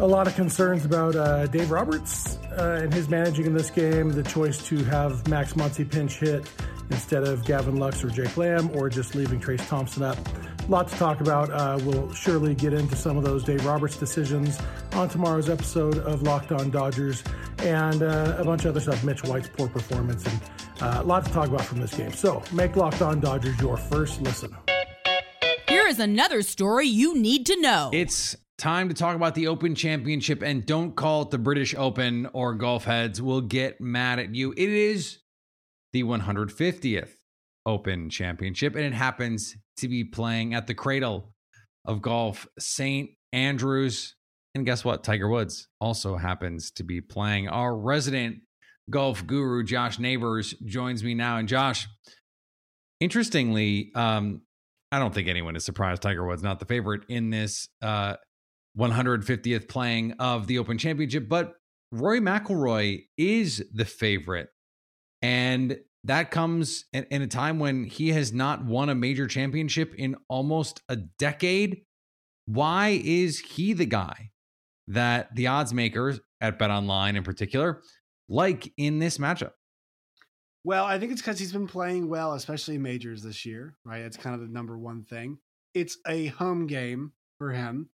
a 0.00 0.06
lot 0.06 0.26
of 0.26 0.34
concerns 0.34 0.84
about 0.84 1.16
uh, 1.16 1.46
Dave 1.46 1.70
Roberts 1.70 2.36
uh, 2.58 2.80
and 2.82 2.92
his 2.92 3.08
managing 3.08 3.46
in 3.46 3.54
this 3.54 3.70
game, 3.70 4.10
the 4.10 4.22
choice 4.22 4.62
to 4.66 4.84
have 4.84 5.26
Max 5.28 5.54
Muncy 5.54 5.90
pinch 5.90 6.18
hit 6.18 6.46
instead 6.92 7.24
of 7.24 7.44
Gavin 7.44 7.76
Lux 7.76 8.04
or 8.04 8.10
Jake 8.10 8.36
Lamb, 8.36 8.70
or 8.74 8.88
just 8.88 9.14
leaving 9.14 9.40
Trayce 9.40 9.66
Thompson 9.68 10.02
up. 10.02 10.16
A 10.60 10.70
lot 10.70 10.86
to 10.88 10.94
talk 10.96 11.20
about. 11.20 11.50
Uh, 11.50 11.78
we'll 11.82 12.12
surely 12.12 12.54
get 12.54 12.72
into 12.72 12.94
some 12.94 13.16
of 13.16 13.24
those 13.24 13.42
Dave 13.42 13.66
Roberts 13.66 13.96
decisions 13.96 14.60
on 14.92 15.08
tomorrow's 15.08 15.50
episode 15.50 15.98
of 15.98 16.22
Locked 16.22 16.52
On 16.52 16.70
Dodgers 16.70 17.24
and 17.58 18.02
uh, 18.02 18.36
a 18.38 18.44
bunch 18.44 18.64
of 18.64 18.70
other 18.70 18.80
stuff. 18.80 19.02
Mitch 19.02 19.24
White's 19.24 19.48
poor 19.48 19.68
performance 19.68 20.24
and 20.24 20.40
uh, 20.80 21.02
a 21.02 21.04
lot 21.04 21.24
to 21.24 21.32
talk 21.32 21.48
about 21.48 21.64
from 21.64 21.80
this 21.80 21.94
game. 21.94 22.12
So 22.12 22.42
make 22.52 22.76
Locked 22.76 23.02
On 23.02 23.18
Dodgers 23.18 23.58
your 23.60 23.76
first 23.76 24.22
listen. 24.22 24.56
Here 25.68 25.86
is 25.88 25.98
another 25.98 26.42
story 26.42 26.86
you 26.86 27.16
need 27.16 27.46
to 27.46 27.60
know. 27.60 27.90
It's 27.92 28.36
time 28.58 28.88
to 28.88 28.94
talk 28.94 29.16
about 29.16 29.34
the 29.34 29.48
Open 29.48 29.74
Championship 29.74 30.42
and 30.42 30.64
don't 30.64 30.94
call 30.94 31.22
it 31.22 31.30
the 31.30 31.38
British 31.38 31.74
Open 31.74 32.28
or 32.32 32.54
golf 32.54 32.84
heads 32.84 33.20
will 33.20 33.40
get 33.40 33.80
mad 33.80 34.20
at 34.20 34.34
you. 34.34 34.52
It 34.56 34.68
is 34.68 35.18
the 35.92 36.04
150th 36.04 37.10
Open 37.64 38.10
Championship 38.10 38.74
and 38.74 38.84
it 38.84 38.94
happens 38.94 39.56
to 39.76 39.88
be 39.88 40.04
playing 40.04 40.54
at 40.54 40.66
the 40.66 40.74
cradle 40.74 41.32
of 41.84 42.02
golf, 42.02 42.46
St. 42.58 43.10
Andrews. 43.32 44.16
And 44.54 44.66
guess 44.66 44.84
what? 44.84 45.04
Tiger 45.04 45.28
Woods 45.28 45.68
also 45.80 46.16
happens 46.16 46.70
to 46.72 46.84
be 46.84 47.00
playing. 47.00 47.48
Our 47.48 47.76
resident 47.76 48.38
golf 48.90 49.26
guru, 49.26 49.64
Josh 49.64 49.98
Neighbors, 49.98 50.54
joins 50.66 51.02
me 51.02 51.14
now. 51.14 51.38
And 51.38 51.48
Josh, 51.48 51.88
interestingly, 53.00 53.92
um, 53.94 54.42
I 54.90 54.98
don't 54.98 55.14
think 55.14 55.28
anyone 55.28 55.56
is 55.56 55.64
surprised 55.64 56.02
Tiger 56.02 56.26
Woods 56.26 56.42
not 56.42 56.58
the 56.58 56.66
favorite 56.66 57.02
in 57.08 57.30
this 57.30 57.68
uh, 57.80 58.16
150th 58.78 59.68
playing 59.68 60.12
of 60.18 60.46
the 60.46 60.58
Open 60.58 60.78
Championship, 60.78 61.28
but 61.28 61.54
Rory 61.90 62.20
McIlroy 62.20 63.04
is 63.16 63.64
the 63.72 63.84
favorite. 63.84 64.48
And 65.22 65.78
that 66.04 66.30
comes 66.30 66.84
in, 66.92 67.22
a 67.22 67.26
time 67.26 67.58
when 67.58 67.84
he 67.84 68.08
has 68.10 68.32
not 68.32 68.64
won 68.64 68.88
a 68.88 68.94
major 68.94 69.28
championship 69.28 69.94
in 69.94 70.16
almost 70.28 70.82
a 70.88 70.96
decade. 70.96 71.82
Why 72.46 73.00
is 73.04 73.38
he 73.38 73.72
the 73.72 73.86
guy 73.86 74.30
that 74.88 75.34
the 75.34 75.46
odds 75.46 75.72
makers 75.72 76.20
at 76.40 76.58
Bet 76.58 76.70
Online 76.70 77.14
in 77.14 77.22
particular 77.22 77.82
like 78.28 78.72
in 78.76 78.98
this 78.98 79.18
matchup? 79.18 79.52
Well, 80.64 80.84
I 80.84 80.98
think 80.98 81.12
it's 81.12 81.20
because 81.20 81.38
he's 81.38 81.52
been 81.52 81.66
playing 81.66 82.08
well, 82.08 82.34
especially 82.34 82.78
majors 82.78 83.22
this 83.22 83.44
year, 83.44 83.76
right? 83.84 84.02
It's 84.02 84.16
kind 84.16 84.34
of 84.34 84.40
the 84.40 84.52
number 84.52 84.78
one 84.78 85.04
thing. 85.04 85.38
It's 85.74 85.98
a 86.06 86.26
home 86.26 86.66
game 86.66 87.12
for 87.38 87.50
him. 87.52 87.88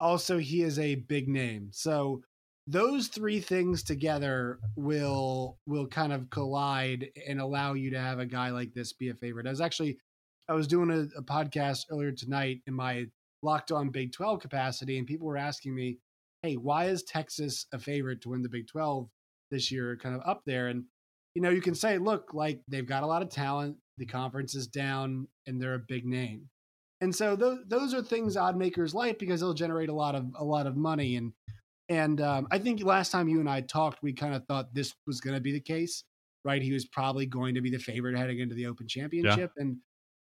Also, 0.00 0.38
he 0.38 0.62
is 0.62 0.78
a 0.78 0.96
big 0.96 1.28
name. 1.28 1.68
So 1.72 2.22
those 2.66 3.08
three 3.08 3.40
things 3.40 3.82
together 3.82 4.58
will 4.76 5.58
will 5.66 5.86
kind 5.86 6.12
of 6.12 6.30
collide 6.30 7.08
and 7.28 7.40
allow 7.40 7.74
you 7.74 7.90
to 7.90 8.00
have 8.00 8.18
a 8.18 8.26
guy 8.26 8.50
like 8.50 8.72
this 8.74 8.92
be 8.92 9.10
a 9.10 9.14
favorite. 9.14 9.46
I 9.46 9.50
was 9.50 9.60
actually 9.60 9.98
I 10.48 10.54
was 10.54 10.66
doing 10.66 10.90
a, 10.90 11.18
a 11.18 11.22
podcast 11.22 11.86
earlier 11.90 12.12
tonight 12.12 12.60
in 12.66 12.74
my 12.74 13.06
locked 13.42 13.70
on 13.70 13.90
Big 13.90 14.12
12 14.12 14.40
capacity, 14.40 14.98
and 14.98 15.06
people 15.06 15.26
were 15.26 15.36
asking 15.36 15.74
me, 15.74 15.98
Hey, 16.42 16.54
why 16.54 16.86
is 16.86 17.02
Texas 17.02 17.66
a 17.72 17.78
favorite 17.78 18.22
to 18.22 18.30
win 18.30 18.42
the 18.42 18.48
Big 18.48 18.66
12 18.68 19.08
this 19.50 19.70
year? 19.70 19.96
Kind 19.96 20.14
of 20.14 20.22
up 20.26 20.42
there. 20.46 20.68
And 20.68 20.84
you 21.34 21.42
know, 21.42 21.50
you 21.50 21.60
can 21.60 21.74
say, 21.74 21.98
look, 21.98 22.32
like 22.32 22.60
they've 22.68 22.86
got 22.86 23.02
a 23.02 23.06
lot 23.06 23.22
of 23.22 23.28
talent, 23.28 23.76
the 23.98 24.06
conference 24.06 24.54
is 24.54 24.68
down, 24.68 25.26
and 25.46 25.60
they're 25.60 25.74
a 25.74 25.80
big 25.80 26.06
name. 26.06 26.48
And 27.00 27.14
so 27.14 27.36
those 27.36 27.58
those 27.66 27.92
are 27.92 28.02
things 28.02 28.36
odd 28.36 28.56
makers 28.56 28.94
like 28.94 29.18
because 29.18 29.40
they'll 29.40 29.52
generate 29.52 29.90
a 29.90 29.94
lot 29.94 30.14
of 30.14 30.24
a 30.38 30.44
lot 30.44 30.66
of 30.66 30.76
money 30.76 31.16
and 31.16 31.32
and 31.88 32.20
um, 32.20 32.46
I 32.50 32.58
think 32.58 32.82
last 32.82 33.12
time 33.12 33.28
you 33.28 33.40
and 33.40 33.48
I 33.48 33.60
talked, 33.60 34.02
we 34.02 34.12
kind 34.12 34.34
of 34.34 34.44
thought 34.46 34.74
this 34.74 34.94
was 35.06 35.20
going 35.20 35.34
to 35.34 35.40
be 35.40 35.52
the 35.52 35.60
case, 35.60 36.04
right? 36.44 36.62
He 36.62 36.72
was 36.72 36.86
probably 36.86 37.26
going 37.26 37.54
to 37.54 37.60
be 37.60 37.70
the 37.70 37.78
favorite 37.78 38.16
heading 38.16 38.38
into 38.38 38.54
the 38.54 38.66
Open 38.66 38.88
Championship, 38.88 39.52
yeah. 39.56 39.62
and 39.62 39.76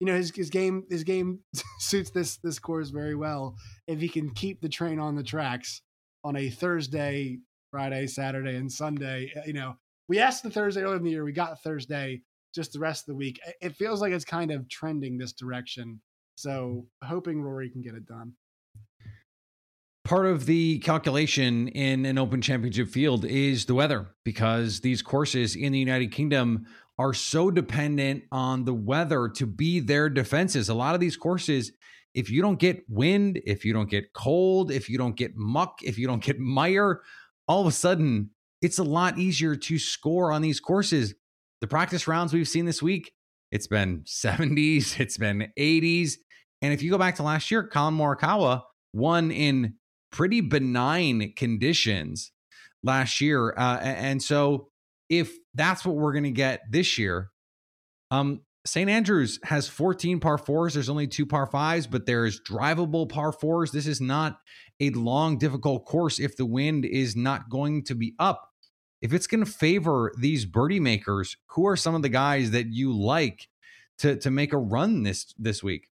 you 0.00 0.06
know 0.06 0.14
his 0.14 0.30
his 0.34 0.50
game 0.50 0.84
his 0.90 1.04
game 1.04 1.40
suits 1.78 2.10
this 2.10 2.36
this 2.38 2.58
course 2.58 2.90
very 2.90 3.14
well 3.14 3.56
if 3.86 4.00
he 4.00 4.08
can 4.08 4.30
keep 4.30 4.60
the 4.60 4.68
train 4.68 4.98
on 4.98 5.16
the 5.16 5.22
tracks 5.22 5.82
on 6.24 6.36
a 6.36 6.50
Thursday, 6.50 7.38
Friday, 7.70 8.06
Saturday, 8.06 8.56
and 8.56 8.70
Sunday. 8.70 9.32
Uh, 9.36 9.42
you 9.46 9.54
know, 9.54 9.76
we 10.08 10.18
asked 10.18 10.42
the 10.42 10.50
Thursday 10.50 10.82
earlier 10.82 10.96
in 10.96 11.04
the 11.04 11.10
year, 11.10 11.24
we 11.24 11.32
got 11.32 11.62
Thursday. 11.62 12.22
Just 12.54 12.72
the 12.72 12.78
rest 12.78 13.02
of 13.02 13.06
the 13.08 13.14
week, 13.14 13.38
it 13.60 13.76
feels 13.76 14.00
like 14.00 14.10
it's 14.10 14.24
kind 14.24 14.50
of 14.50 14.68
trending 14.70 15.18
this 15.18 15.34
direction. 15.34 16.00
So, 16.36 16.86
hoping 17.04 17.42
Rory 17.42 17.68
can 17.68 17.82
get 17.82 17.94
it 17.94 18.06
done 18.06 18.32
part 20.08 20.24
of 20.24 20.46
the 20.46 20.78
calculation 20.78 21.68
in 21.68 22.06
an 22.06 22.16
open 22.16 22.40
championship 22.40 22.88
field 22.88 23.26
is 23.26 23.66
the 23.66 23.74
weather 23.74 24.06
because 24.24 24.80
these 24.80 25.02
courses 25.02 25.54
in 25.54 25.70
the 25.70 25.78
United 25.78 26.10
Kingdom 26.10 26.64
are 26.98 27.12
so 27.12 27.50
dependent 27.50 28.24
on 28.32 28.64
the 28.64 28.72
weather 28.72 29.28
to 29.28 29.44
be 29.44 29.80
their 29.80 30.08
defenses. 30.08 30.70
A 30.70 30.74
lot 30.74 30.94
of 30.94 31.00
these 31.02 31.18
courses, 31.18 31.72
if 32.14 32.30
you 32.30 32.40
don't 32.40 32.58
get 32.58 32.82
wind, 32.88 33.38
if 33.44 33.66
you 33.66 33.74
don't 33.74 33.90
get 33.90 34.14
cold, 34.14 34.70
if 34.70 34.88
you 34.88 34.96
don't 34.96 35.14
get 35.14 35.36
muck, 35.36 35.82
if 35.82 35.98
you 35.98 36.06
don't 36.06 36.24
get 36.24 36.38
mire, 36.38 37.02
all 37.46 37.60
of 37.60 37.66
a 37.66 37.72
sudden 37.72 38.30
it's 38.62 38.78
a 38.78 38.84
lot 38.84 39.18
easier 39.18 39.56
to 39.56 39.78
score 39.78 40.32
on 40.32 40.40
these 40.40 40.58
courses. 40.58 41.14
The 41.60 41.66
practice 41.66 42.08
rounds 42.08 42.32
we've 42.32 42.48
seen 42.48 42.64
this 42.64 42.82
week, 42.82 43.12
it's 43.52 43.66
been 43.66 44.04
70s, 44.06 44.98
it's 44.98 45.18
been 45.18 45.52
80s. 45.58 46.14
And 46.62 46.72
if 46.72 46.82
you 46.82 46.90
go 46.90 46.96
back 46.96 47.16
to 47.16 47.22
last 47.22 47.50
year, 47.50 47.62
Collin 47.62 47.94
Morikawa 47.94 48.62
won 48.94 49.30
in 49.30 49.74
pretty 50.10 50.40
benign 50.40 51.32
conditions 51.36 52.32
last 52.82 53.20
year. 53.20 53.54
Uh, 53.56 53.78
and 53.82 54.22
so, 54.22 54.68
if 55.08 55.32
that's 55.54 55.84
what 55.84 55.96
we're 55.96 56.12
going 56.12 56.24
to 56.24 56.30
get 56.30 56.60
this 56.70 56.98
year, 56.98 57.30
um, 58.10 58.42
St. 58.66 58.90
Andrews 58.90 59.38
has 59.44 59.68
14 59.68 60.20
par 60.20 60.36
fours. 60.36 60.74
There's 60.74 60.90
only 60.90 61.06
two 61.06 61.24
par 61.24 61.46
fives, 61.46 61.86
but 61.86 62.04
there's 62.04 62.40
drivable 62.40 63.08
par 63.08 63.32
fours. 63.32 63.70
This 63.70 63.86
is 63.86 64.00
not 64.00 64.38
a 64.80 64.90
long, 64.90 65.38
difficult 65.38 65.86
course 65.86 66.20
if 66.20 66.36
the 66.36 66.44
wind 66.44 66.84
is 66.84 67.16
not 67.16 67.48
going 67.48 67.84
to 67.84 67.94
be 67.94 68.14
up. 68.18 68.50
If 69.00 69.12
it's 69.12 69.26
going 69.26 69.44
to 69.44 69.50
favor 69.50 70.12
these 70.20 70.44
birdie 70.44 70.80
makers, 70.80 71.36
who 71.50 71.66
are 71.66 71.76
some 71.76 71.94
of 71.94 72.02
the 72.02 72.08
guys 72.08 72.50
that 72.50 72.66
you 72.66 72.92
like 72.92 73.48
to 73.98 74.16
to 74.16 74.30
make 74.30 74.52
a 74.52 74.58
run 74.58 75.02
this 75.02 75.32
this 75.38 75.62
week? 75.62 75.88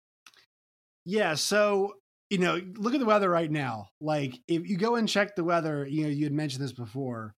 Yeah, 1.04 1.34
so 1.34 1.96
you 2.32 2.38
know, 2.38 2.62
look 2.78 2.94
at 2.94 3.02
the 3.02 3.06
weather 3.06 3.30
right 3.30 3.52
now. 3.52 3.90
Like 4.00 4.40
if 4.48 4.68
you 4.68 4.78
go 4.78 4.96
and 4.96 5.08
check 5.08 5.36
the 5.36 5.44
weather, 5.44 5.86
you 5.86 6.04
know, 6.04 6.10
you 6.10 6.24
had 6.24 6.34
mentioned 6.34 6.64
this 6.64 6.72
before. 6.72 7.36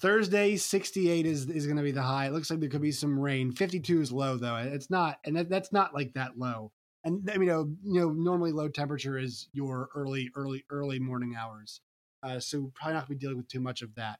Thursday, 0.00 0.56
68 0.56 1.24
is 1.24 1.48
is 1.48 1.64
going 1.64 1.76
to 1.76 1.82
be 1.82 1.92
the 1.92 2.02
high. 2.02 2.26
It 2.26 2.32
looks 2.32 2.50
like 2.50 2.58
there 2.58 2.68
could 2.68 2.82
be 2.82 2.90
some 2.90 3.18
rain. 3.18 3.52
52 3.52 4.00
is 4.00 4.10
low 4.10 4.36
though. 4.36 4.56
It's 4.56 4.90
not, 4.90 5.18
and 5.24 5.36
that, 5.36 5.48
that's 5.48 5.72
not 5.72 5.94
like 5.94 6.12
that 6.14 6.36
low. 6.36 6.72
And 7.04 7.30
you 7.34 7.46
know, 7.46 7.72
you 7.84 8.00
know, 8.00 8.10
normally 8.10 8.50
low 8.50 8.68
temperature 8.68 9.16
is 9.16 9.48
your 9.52 9.90
early, 9.94 10.30
early, 10.34 10.64
early 10.70 10.98
morning 10.98 11.36
hours. 11.38 11.80
Uh, 12.20 12.40
so 12.40 12.72
probably 12.74 12.94
not 12.94 13.06
going 13.06 13.06
to 13.06 13.20
be 13.20 13.20
dealing 13.20 13.36
with 13.36 13.48
too 13.48 13.60
much 13.60 13.80
of 13.82 13.94
that. 13.94 14.18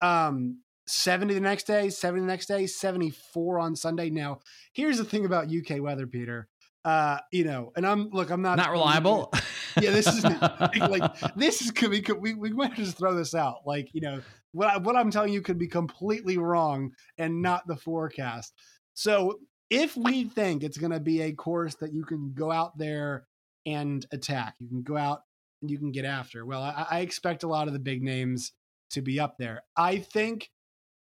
Um, 0.00 0.60
70 0.86 1.34
the 1.34 1.40
next 1.40 1.66
day, 1.66 1.90
70 1.90 2.20
the 2.20 2.26
next 2.26 2.46
day, 2.46 2.66
74 2.66 3.58
on 3.58 3.74
Sunday. 3.74 4.08
Now, 4.08 4.38
here's 4.72 4.98
the 4.98 5.04
thing 5.04 5.24
about 5.24 5.52
UK 5.52 5.80
weather, 5.80 6.06
Peter 6.06 6.48
uh 6.84 7.18
you 7.30 7.44
know 7.44 7.72
and 7.76 7.86
i'm 7.86 8.08
look 8.10 8.30
i'm 8.30 8.42
not 8.42 8.56
not 8.56 8.72
reliable? 8.72 9.32
yeah 9.80 9.90
this 9.90 10.06
is 10.06 10.24
like 10.24 11.36
this 11.36 11.62
is 11.62 11.70
could 11.70 11.90
be 11.90 12.00
could, 12.00 12.20
we, 12.20 12.34
we 12.34 12.52
might 12.52 12.74
just 12.74 12.98
throw 12.98 13.14
this 13.14 13.34
out. 13.34 13.58
Like 13.64 13.88
you 13.92 14.00
know 14.00 14.20
what, 14.52 14.68
I, 14.68 14.76
what 14.78 14.96
i'm 14.96 15.10
telling 15.10 15.32
you 15.32 15.42
could 15.42 15.58
be 15.58 15.68
completely 15.68 16.38
wrong 16.38 16.92
and 17.18 17.42
not 17.42 17.66
the 17.66 17.76
forecast. 17.76 18.52
So 18.94 19.38
if 19.70 19.96
we 19.96 20.24
think 20.24 20.62
it's 20.62 20.76
going 20.76 20.92
to 20.92 21.00
be 21.00 21.22
a 21.22 21.32
course 21.32 21.76
that 21.76 21.94
you 21.94 22.04
can 22.04 22.34
go 22.34 22.50
out 22.50 22.76
there 22.76 23.26
and 23.64 24.04
attack 24.12 24.54
you 24.58 24.68
can 24.68 24.82
go 24.82 24.96
out 24.96 25.20
and 25.62 25.70
you 25.70 25.78
can 25.78 25.92
get 25.92 26.04
after 26.04 26.44
well 26.44 26.62
I, 26.62 26.86
I 26.90 27.00
expect 27.00 27.44
a 27.44 27.48
lot 27.48 27.68
of 27.68 27.72
the 27.72 27.78
big 27.78 28.02
names 28.02 28.52
to 28.90 29.02
be 29.02 29.18
up 29.20 29.36
there. 29.38 29.62
I 29.76 29.98
think 29.98 30.50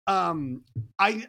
um 0.06 0.62
i 0.98 1.26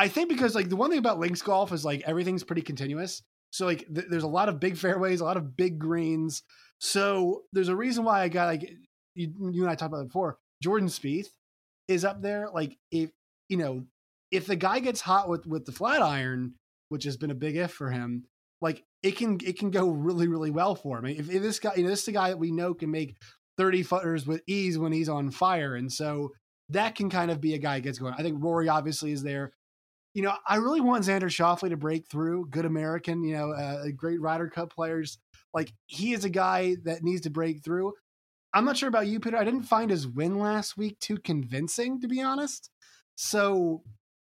I 0.00 0.06
think 0.06 0.28
because 0.28 0.54
like 0.54 0.68
the 0.68 0.76
one 0.76 0.90
thing 0.90 1.00
about 1.00 1.18
links 1.18 1.42
golf 1.42 1.72
is 1.72 1.84
like 1.84 2.02
everything's 2.06 2.44
pretty 2.44 2.62
continuous. 2.62 3.22
So 3.50 3.66
like 3.66 3.86
th- 3.92 4.06
there's 4.08 4.24
a 4.24 4.28
lot 4.28 4.48
of 4.48 4.60
big 4.60 4.76
fairways, 4.76 5.20
a 5.20 5.24
lot 5.24 5.36
of 5.36 5.56
big 5.56 5.78
greens. 5.78 6.42
So 6.80 7.42
there's 7.52 7.68
a 7.68 7.76
reason 7.76 8.04
why 8.04 8.22
I 8.22 8.28
got 8.28 8.46
like 8.46 8.70
you, 9.14 9.32
you 9.52 9.62
and 9.62 9.70
I 9.70 9.74
talked 9.74 9.92
about 9.92 10.02
it 10.02 10.08
before. 10.08 10.38
Jordan 10.62 10.88
Spieth 10.88 11.28
is 11.88 12.04
up 12.04 12.22
there. 12.22 12.48
Like 12.52 12.76
if 12.90 13.10
you 13.48 13.56
know 13.56 13.84
if 14.30 14.46
the 14.46 14.56
guy 14.56 14.80
gets 14.80 15.00
hot 15.00 15.28
with 15.28 15.46
with 15.46 15.64
the 15.64 15.72
flat 15.72 16.02
iron, 16.02 16.54
which 16.88 17.04
has 17.04 17.16
been 17.16 17.30
a 17.30 17.34
big 17.34 17.56
if 17.56 17.72
for 17.72 17.90
him, 17.90 18.24
like 18.60 18.84
it 19.02 19.16
can 19.16 19.38
it 19.44 19.58
can 19.58 19.70
go 19.70 19.88
really 19.88 20.28
really 20.28 20.50
well 20.50 20.74
for 20.74 20.98
him. 20.98 21.06
If, 21.06 21.30
if 21.30 21.42
this 21.42 21.58
guy, 21.58 21.72
you 21.76 21.84
know, 21.84 21.90
this 21.90 22.02
is 22.02 22.08
a 22.08 22.12
guy 22.12 22.30
that 22.30 22.38
we 22.38 22.52
know 22.52 22.74
can 22.74 22.90
make 22.90 23.16
thirty 23.56 23.82
footers 23.82 24.26
with 24.26 24.42
ease 24.46 24.78
when 24.78 24.92
he's 24.92 25.08
on 25.08 25.30
fire, 25.30 25.74
and 25.74 25.92
so 25.92 26.30
that 26.70 26.94
can 26.94 27.08
kind 27.08 27.30
of 27.30 27.40
be 27.40 27.54
a 27.54 27.58
guy 27.58 27.76
that 27.76 27.82
gets 27.82 27.98
going. 27.98 28.14
I 28.16 28.22
think 28.22 28.42
Rory 28.42 28.68
obviously 28.68 29.12
is 29.12 29.22
there. 29.22 29.52
You 30.14 30.22
know, 30.22 30.34
I 30.48 30.56
really 30.56 30.80
want 30.80 31.04
Xander 31.04 31.24
Schauffele 31.24 31.68
to 31.70 31.76
break 31.76 32.08
through. 32.08 32.48
Good 32.50 32.64
American, 32.64 33.22
you 33.22 33.36
know, 33.36 33.52
uh, 33.52 33.84
great 33.96 34.20
Ryder 34.20 34.48
Cup 34.48 34.72
players. 34.72 35.18
Like 35.54 35.72
he 35.86 36.12
is 36.12 36.24
a 36.24 36.30
guy 36.30 36.76
that 36.84 37.02
needs 37.02 37.22
to 37.22 37.30
break 37.30 37.62
through. 37.62 37.92
I'm 38.54 38.64
not 38.64 38.76
sure 38.76 38.88
about 38.88 39.06
you, 39.06 39.20
Peter. 39.20 39.36
I 39.36 39.44
didn't 39.44 39.62
find 39.64 39.90
his 39.90 40.06
win 40.08 40.38
last 40.38 40.76
week 40.76 40.98
too 41.00 41.18
convincing, 41.18 42.00
to 42.00 42.08
be 42.08 42.22
honest. 42.22 42.70
So, 43.16 43.82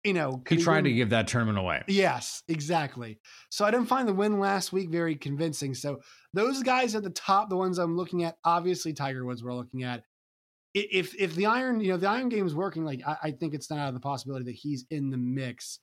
you 0.03 0.13
know, 0.13 0.43
He 0.47 0.57
tried 0.57 0.77
win- 0.77 0.83
to 0.85 0.93
give 0.93 1.09
that 1.11 1.27
tournament 1.27 1.57
away. 1.57 1.83
Yes, 1.87 2.43
exactly. 2.47 3.19
So 3.49 3.63
I 3.65 3.71
didn't 3.71 3.87
find 3.87 4.07
the 4.07 4.13
win 4.13 4.39
last 4.39 4.73
week 4.73 4.89
very 4.89 5.15
convincing. 5.15 5.73
So 5.73 6.01
those 6.33 6.61
guys 6.63 6.93
at 6.95 7.03
the 7.03 7.09
top, 7.11 7.49
the 7.49 7.57
ones 7.57 7.77
I'm 7.77 7.95
looking 7.95 8.23
at, 8.23 8.35
obviously 8.43 8.93
Tiger 8.93 9.25
Woods 9.25 9.43
we're 9.43 9.53
looking 9.53 9.83
at. 9.83 10.03
If 10.73 11.13
if 11.19 11.35
the 11.35 11.47
iron, 11.47 11.81
you 11.81 11.89
know, 11.89 11.97
the 11.97 12.07
iron 12.07 12.29
game 12.29 12.45
is 12.45 12.55
working, 12.55 12.85
like 12.85 13.01
I, 13.05 13.17
I 13.23 13.31
think 13.31 13.53
it's 13.53 13.69
not 13.69 13.79
out 13.79 13.89
of 13.89 13.93
the 13.93 13.99
possibility 13.99 14.45
that 14.45 14.55
he's 14.55 14.85
in 14.89 15.09
the 15.09 15.17
mix. 15.17 15.79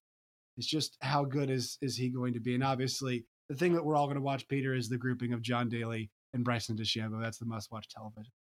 It's 0.57 0.67
just 0.67 0.97
how 1.03 1.25
good 1.25 1.51
is 1.51 1.79
is 1.83 1.97
he 1.97 2.09
going 2.09 2.35
to 2.35 2.41
be? 2.41 2.55
And 2.55 2.65
obviously, 2.65 3.27
the 3.49 3.55
thing 3.55 3.75
that 3.75 3.85
we're 3.85 3.97
all 3.97 4.07
going 4.07 4.17
to 4.17 4.23
watch, 4.23 4.49
Peter, 4.49 4.75
is 4.75 4.89
the 4.89 4.97
grouping 4.97 5.33
of 5.33 5.43
John 5.43 5.69
Daly 5.69 6.11
and 6.33 6.45
Bryson 6.45 6.77
DeChambeau. 6.77 7.21
That's 7.21 7.39
the 7.39 7.47
must 7.47 7.71
watch 7.71 7.89
television. 7.89 8.33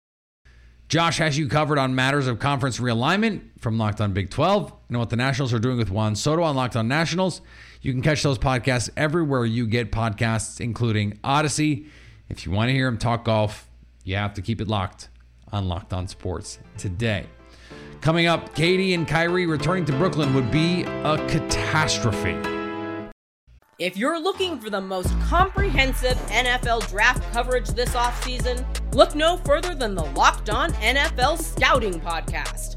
Josh 0.90 1.18
has 1.18 1.38
you 1.38 1.50
covered 1.50 1.78
on 1.78 1.96
matters 1.96 2.28
of 2.28 2.40
conference 2.40 2.80
realignment 2.80 3.42
from 3.60 3.78
Locked 3.78 4.00
On 4.00 4.14
Big 4.14 4.30
12 4.30 4.72
and 4.88 4.98
what 4.98 5.10
the 5.10 5.18
Nationals 5.18 5.54
are 5.54 5.60
doing 5.60 5.78
with 5.78 5.92
Juan 5.92 6.16
Soto 6.16 6.44
on 6.44 6.56
Locked 6.56 6.78
On 6.78 6.88
Nationals. 6.88 7.42
You 7.82 7.92
can 7.92 8.02
catch 8.02 8.24
those 8.24 8.38
podcasts 8.38 8.90
everywhere 8.96 9.44
you 9.44 9.68
get 9.68 9.92
podcasts, 9.92 10.62
including 10.62 11.18
Audacy. 11.26 11.88
If 12.30 12.46
you 12.46 12.54
want 12.54 12.70
to 12.70 12.74
hear 12.74 12.88
him 12.88 12.98
talk 12.98 13.26
golf, 13.26 13.70
you 14.06 14.16
have 14.16 14.34
to 14.36 14.42
keep 14.42 14.62
it 14.62 14.70
locked 14.70 15.10
on 15.52 15.68
Locked 15.68 15.94
On 15.94 16.08
Sports 16.08 16.60
today. 16.78 17.26
Coming 18.02 18.28
up, 18.28 18.54
KD 18.56 18.94
and 18.94 19.08
Kyrie 19.08 19.46
returning 19.46 19.86
to 19.86 19.94
Brooklyn 19.94 20.34
would 20.34 20.52
be 20.52 20.84
a 20.84 21.18
catastrophe. 21.28 22.38
If 23.80 23.96
you're 23.96 24.20
looking 24.20 24.60
for 24.60 24.72
the 24.72 24.82
most 24.82 25.10
comprehensive 25.22 26.18
NFL 26.30 26.90
draft 26.90 27.22
coverage 27.32 27.68
this 27.70 27.94
offseason, 27.94 28.66
look 28.96 29.14
no 29.14 29.38
further 29.38 29.76
than 29.76 29.94
the 29.94 30.06
Locked 30.06 30.50
On 30.50 30.72
NFL 30.74 31.40
Scouting 31.40 32.00
Podcast. 32.00 32.77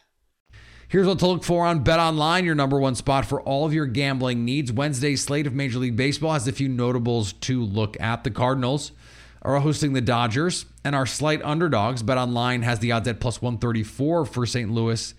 Here's 0.91 1.07
what 1.07 1.19
to 1.19 1.27
look 1.27 1.45
for 1.45 1.65
on 1.65 1.83
Bet 1.83 1.99
Online, 1.99 2.43
your 2.43 2.53
number 2.53 2.77
one 2.77 2.95
spot 2.95 3.23
for 3.23 3.39
all 3.43 3.65
of 3.65 3.73
your 3.73 3.85
gambling 3.85 4.43
needs. 4.43 4.73
Wednesday's 4.73 5.23
slate 5.23 5.47
of 5.47 5.53
Major 5.53 5.79
League 5.79 5.95
Baseball 5.95 6.33
has 6.33 6.49
a 6.49 6.51
few 6.51 6.67
notables 6.67 7.31
to 7.31 7.63
look 7.63 7.95
at. 8.01 8.25
The 8.25 8.29
Cardinals 8.29 8.91
are 9.41 9.57
hosting 9.61 9.93
the 9.93 10.01
Dodgers, 10.01 10.65
and 10.83 10.93
are 10.93 11.05
slight 11.05 11.41
underdogs. 11.43 12.03
Bet 12.03 12.17
Online 12.17 12.63
has 12.63 12.79
the 12.79 12.91
odds 12.91 13.07
at 13.07 13.21
plus 13.21 13.41
134 13.41 14.25
for 14.25 14.45
St. 14.45 14.69
Louis 14.69 15.13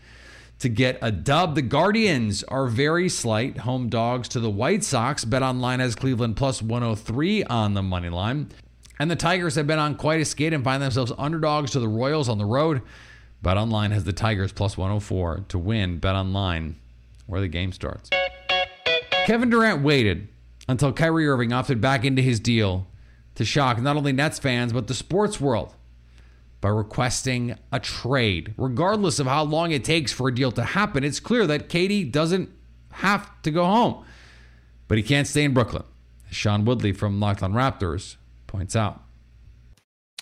to 0.58 0.68
get 0.68 0.98
a 1.00 1.10
dub. 1.10 1.54
The 1.54 1.62
Guardians 1.62 2.44
are 2.44 2.66
very 2.66 3.08
slight 3.08 3.56
home 3.60 3.88
dogs 3.88 4.28
to 4.28 4.40
the 4.40 4.50
White 4.50 4.84
Sox. 4.84 5.24
Bet 5.24 5.42
Online 5.42 5.80
has 5.80 5.94
Cleveland 5.94 6.36
plus 6.36 6.60
103 6.60 7.44
on 7.44 7.72
the 7.72 7.82
money 7.82 8.10
line. 8.10 8.50
And 8.98 9.10
the 9.10 9.16
Tigers 9.16 9.54
have 9.54 9.66
been 9.66 9.78
on 9.78 9.94
quite 9.94 10.20
a 10.20 10.26
skate 10.26 10.52
and 10.52 10.62
find 10.62 10.82
themselves 10.82 11.12
underdogs 11.16 11.70
to 11.70 11.80
the 11.80 11.88
Royals 11.88 12.28
on 12.28 12.36
the 12.36 12.44
road. 12.44 12.82
Bet 13.42 13.56
Online 13.56 13.90
has 13.90 14.04
the 14.04 14.12
Tigers 14.12 14.52
plus 14.52 14.76
104 14.76 15.46
to 15.48 15.58
win. 15.58 15.98
Bet 15.98 16.14
Online, 16.14 16.76
where 17.26 17.40
the 17.40 17.48
game 17.48 17.72
starts. 17.72 18.08
Kevin 19.26 19.50
Durant 19.50 19.82
waited 19.82 20.28
until 20.68 20.92
Kyrie 20.92 21.26
Irving 21.26 21.52
opted 21.52 21.80
back 21.80 22.04
into 22.04 22.22
his 22.22 22.38
deal 22.38 22.86
to 23.34 23.44
shock 23.44 23.80
not 23.80 23.96
only 23.96 24.12
Nets 24.12 24.38
fans, 24.38 24.72
but 24.72 24.86
the 24.86 24.94
sports 24.94 25.40
world 25.40 25.74
by 26.60 26.68
requesting 26.68 27.56
a 27.72 27.80
trade. 27.80 28.54
Regardless 28.56 29.18
of 29.18 29.26
how 29.26 29.42
long 29.42 29.72
it 29.72 29.84
takes 29.84 30.12
for 30.12 30.28
a 30.28 30.34
deal 30.34 30.52
to 30.52 30.62
happen, 30.62 31.02
it's 31.02 31.20
clear 31.20 31.46
that 31.46 31.68
KD 31.68 32.10
doesn't 32.10 32.48
have 32.92 33.30
to 33.42 33.50
go 33.50 33.64
home, 33.64 34.04
but 34.86 34.98
he 34.98 35.02
can't 35.02 35.26
stay 35.26 35.44
in 35.44 35.52
Brooklyn. 35.52 35.82
As 36.30 36.36
Sean 36.36 36.64
Woodley 36.64 36.92
from 36.92 37.18
Locked 37.18 37.42
on 37.42 37.52
Raptors 37.52 38.16
points 38.46 38.76
out. 38.76 39.02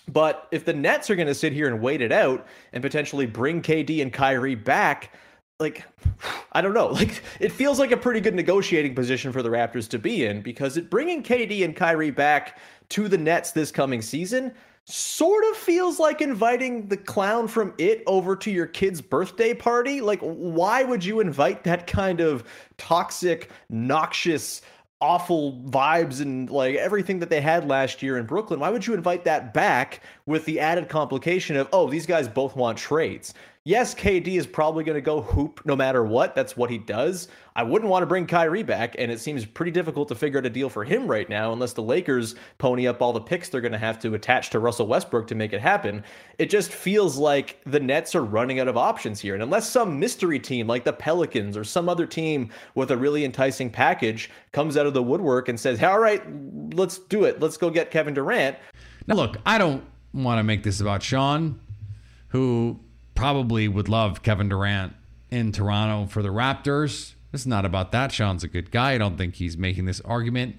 But 0.08 0.48
if 0.50 0.64
the 0.64 0.72
Nets 0.72 1.10
are 1.10 1.16
going 1.16 1.28
to 1.28 1.34
sit 1.34 1.52
here 1.52 1.66
and 1.66 1.80
wait 1.80 2.00
it 2.00 2.12
out 2.12 2.46
and 2.72 2.82
potentially 2.82 3.26
bring 3.26 3.62
KD 3.62 4.02
and 4.02 4.12
Kyrie 4.12 4.54
back, 4.54 5.14
like 5.58 5.84
I 6.52 6.60
don't 6.60 6.74
know, 6.74 6.88
like 6.88 7.22
it 7.38 7.52
feels 7.52 7.78
like 7.78 7.92
a 7.92 7.96
pretty 7.96 8.20
good 8.20 8.34
negotiating 8.34 8.94
position 8.94 9.32
for 9.32 9.42
the 9.42 9.50
Raptors 9.50 9.88
to 9.90 9.98
be 9.98 10.24
in 10.24 10.42
because 10.42 10.76
it 10.76 10.90
bringing 10.90 11.22
KD 11.22 11.64
and 11.64 11.76
Kyrie 11.76 12.10
back 12.10 12.58
to 12.90 13.08
the 13.08 13.18
Nets 13.18 13.52
this 13.52 13.70
coming 13.70 14.02
season 14.02 14.52
sort 14.86 15.44
of 15.50 15.56
feels 15.56 16.00
like 16.00 16.20
inviting 16.20 16.88
the 16.88 16.96
clown 16.96 17.46
from 17.46 17.72
it 17.78 18.02
over 18.06 18.34
to 18.34 18.50
your 18.50 18.66
kid's 18.66 19.00
birthday 19.00 19.54
party. 19.54 20.00
Like 20.00 20.20
why 20.20 20.82
would 20.82 21.04
you 21.04 21.20
invite 21.20 21.62
that 21.64 21.86
kind 21.86 22.20
of 22.20 22.42
toxic, 22.76 23.50
noxious 23.68 24.62
awful 25.00 25.54
vibes 25.66 26.20
and 26.20 26.50
like 26.50 26.76
everything 26.76 27.18
that 27.20 27.30
they 27.30 27.40
had 27.40 27.66
last 27.66 28.02
year 28.02 28.18
in 28.18 28.26
Brooklyn. 28.26 28.60
Why 28.60 28.68
would 28.68 28.86
you 28.86 28.94
invite 28.94 29.24
that 29.24 29.54
back 29.54 30.02
with 30.26 30.44
the 30.44 30.60
added 30.60 30.88
complication 30.88 31.56
of, 31.56 31.68
oh, 31.72 31.88
these 31.88 32.06
guys 32.06 32.28
both 32.28 32.54
want 32.54 32.76
trades? 32.76 33.34
Yes, 33.70 33.94
KD 33.94 34.37
is 34.37 34.48
probably 34.48 34.83
going 34.83 34.96
to 34.96 35.00
go 35.00 35.20
hoop 35.20 35.61
no 35.64 35.76
matter 35.76 36.02
what. 36.02 36.35
That's 36.35 36.56
what 36.56 36.70
he 36.70 36.78
does. 36.78 37.28
I 37.54 37.62
wouldn't 37.62 37.88
want 37.88 38.02
to 38.02 38.06
bring 38.06 38.26
Kyrie 38.26 38.64
back, 38.64 38.96
and 38.98 39.12
it 39.12 39.20
seems 39.20 39.44
pretty 39.44 39.70
difficult 39.70 40.09
to 40.09 40.16
figure 40.16 40.40
out 40.40 40.46
a 40.46 40.50
deal 40.50 40.68
for 40.68 40.83
him 40.83 41.06
right 41.06 41.28
now 41.28 41.52
unless 41.52 41.72
the 41.72 41.83
Lakers 41.85 42.35
pony 42.59 42.88
up 42.88 43.00
all 43.00 43.12
the 43.12 43.20
picks 43.20 43.48
they're 43.48 43.61
going 43.61 43.70
to 43.70 43.78
have 43.78 44.00
to 44.00 44.14
attach 44.14 44.50
to 44.50 44.59
Russell 44.59 44.88
Westbrook 44.88 45.28
to 45.28 45.37
make 45.37 45.52
it 45.52 45.61
happen. 45.61 46.02
It 46.37 46.50
just 46.50 46.72
feels 46.72 47.16
like 47.16 47.61
the 47.64 47.78
Nets 47.78 48.16
are 48.16 48.24
running 48.24 48.59
out 48.59 48.66
of 48.66 48.76
options 48.76 49.20
here. 49.20 49.35
And 49.35 49.42
unless 49.44 49.70
some 49.70 50.00
mystery 50.00 50.40
team 50.40 50.66
like 50.66 50.83
the 50.83 50.92
Pelicans 50.92 51.56
or 51.56 51.62
some 51.62 51.88
other 51.88 52.06
team 52.06 52.50
with 52.74 52.90
a 52.90 52.96
really 52.96 53.24
enticing 53.24 53.70
package 53.70 54.30
comes 54.50 54.76
out 54.76 54.87
of 54.87 54.94
the 54.94 55.02
woodwork 55.04 55.48
and 55.48 55.61
says, 55.61 55.80
all 55.80 56.00
right, 56.00 56.24
let's 56.74 56.98
do 56.98 57.22
it. 57.22 57.38
Let's 57.38 57.56
go 57.56 57.70
get 57.70 57.92
Kevin 57.92 58.14
Durant. 58.14 58.56
Now, 59.06 59.14
look, 59.14 59.37
I 59.46 59.59
don't 59.59 59.85
want 60.12 60.40
to 60.40 60.42
make 60.42 60.64
this 60.64 60.80
about 60.80 61.04
Sean, 61.04 61.61
who 62.30 62.80
probably 63.20 63.68
would 63.68 63.88
love 63.88 64.22
Kevin 64.22 64.48
Durant 64.48 64.94
in 65.30 65.52
Toronto 65.52 66.11
for 66.11 66.22
the 66.22 66.30
Raptors. 66.30 67.12
It's 67.35 67.44
not 67.44 67.66
about 67.66 67.92
that. 67.92 68.12
Sean's 68.12 68.42
a 68.42 68.48
good 68.48 68.70
guy. 68.70 68.92
I 68.92 68.98
don't 68.98 69.18
think 69.18 69.35
he's 69.35 69.59
making 69.59 69.85
this 69.85 70.00
argument 70.00 70.56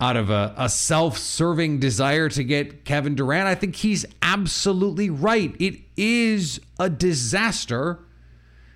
out 0.00 0.16
of 0.16 0.28
a, 0.28 0.54
a 0.56 0.68
self 0.68 1.16
serving 1.16 1.78
desire 1.78 2.28
to 2.30 2.42
get 2.42 2.84
Kevin 2.84 3.14
Durant. 3.14 3.46
I 3.46 3.54
think 3.54 3.76
he's 3.76 4.04
absolutely 4.22 5.08
right. 5.08 5.54
It 5.60 5.80
is 5.96 6.60
a 6.80 6.90
disaster 6.90 8.00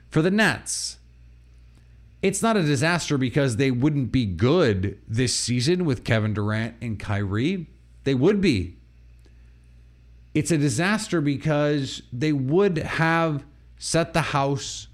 for 0.08 0.22
the 0.22 0.30
Nets. 0.30 0.98
It's 2.22 2.40
not 2.40 2.56
a 2.56 2.62
disaster 2.62 3.18
because 3.18 3.56
they 3.56 3.72
wouldn't 3.72 4.12
be 4.12 4.26
good 4.26 4.96
this 5.08 5.34
season 5.34 5.84
with 5.84 6.04
Kevin 6.04 6.34
Durant 6.34 6.76
and 6.80 7.00
Kyrie. 7.00 7.66
They 8.04 8.14
would 8.14 8.40
be. 8.40 8.76
It's 10.34 10.50
a 10.50 10.58
disaster 10.58 11.20
because 11.20 12.02
they 12.12 12.32
would 12.32 12.78
have 12.78 13.44
set 13.78 14.12
the 14.12 14.22
house 14.22 14.88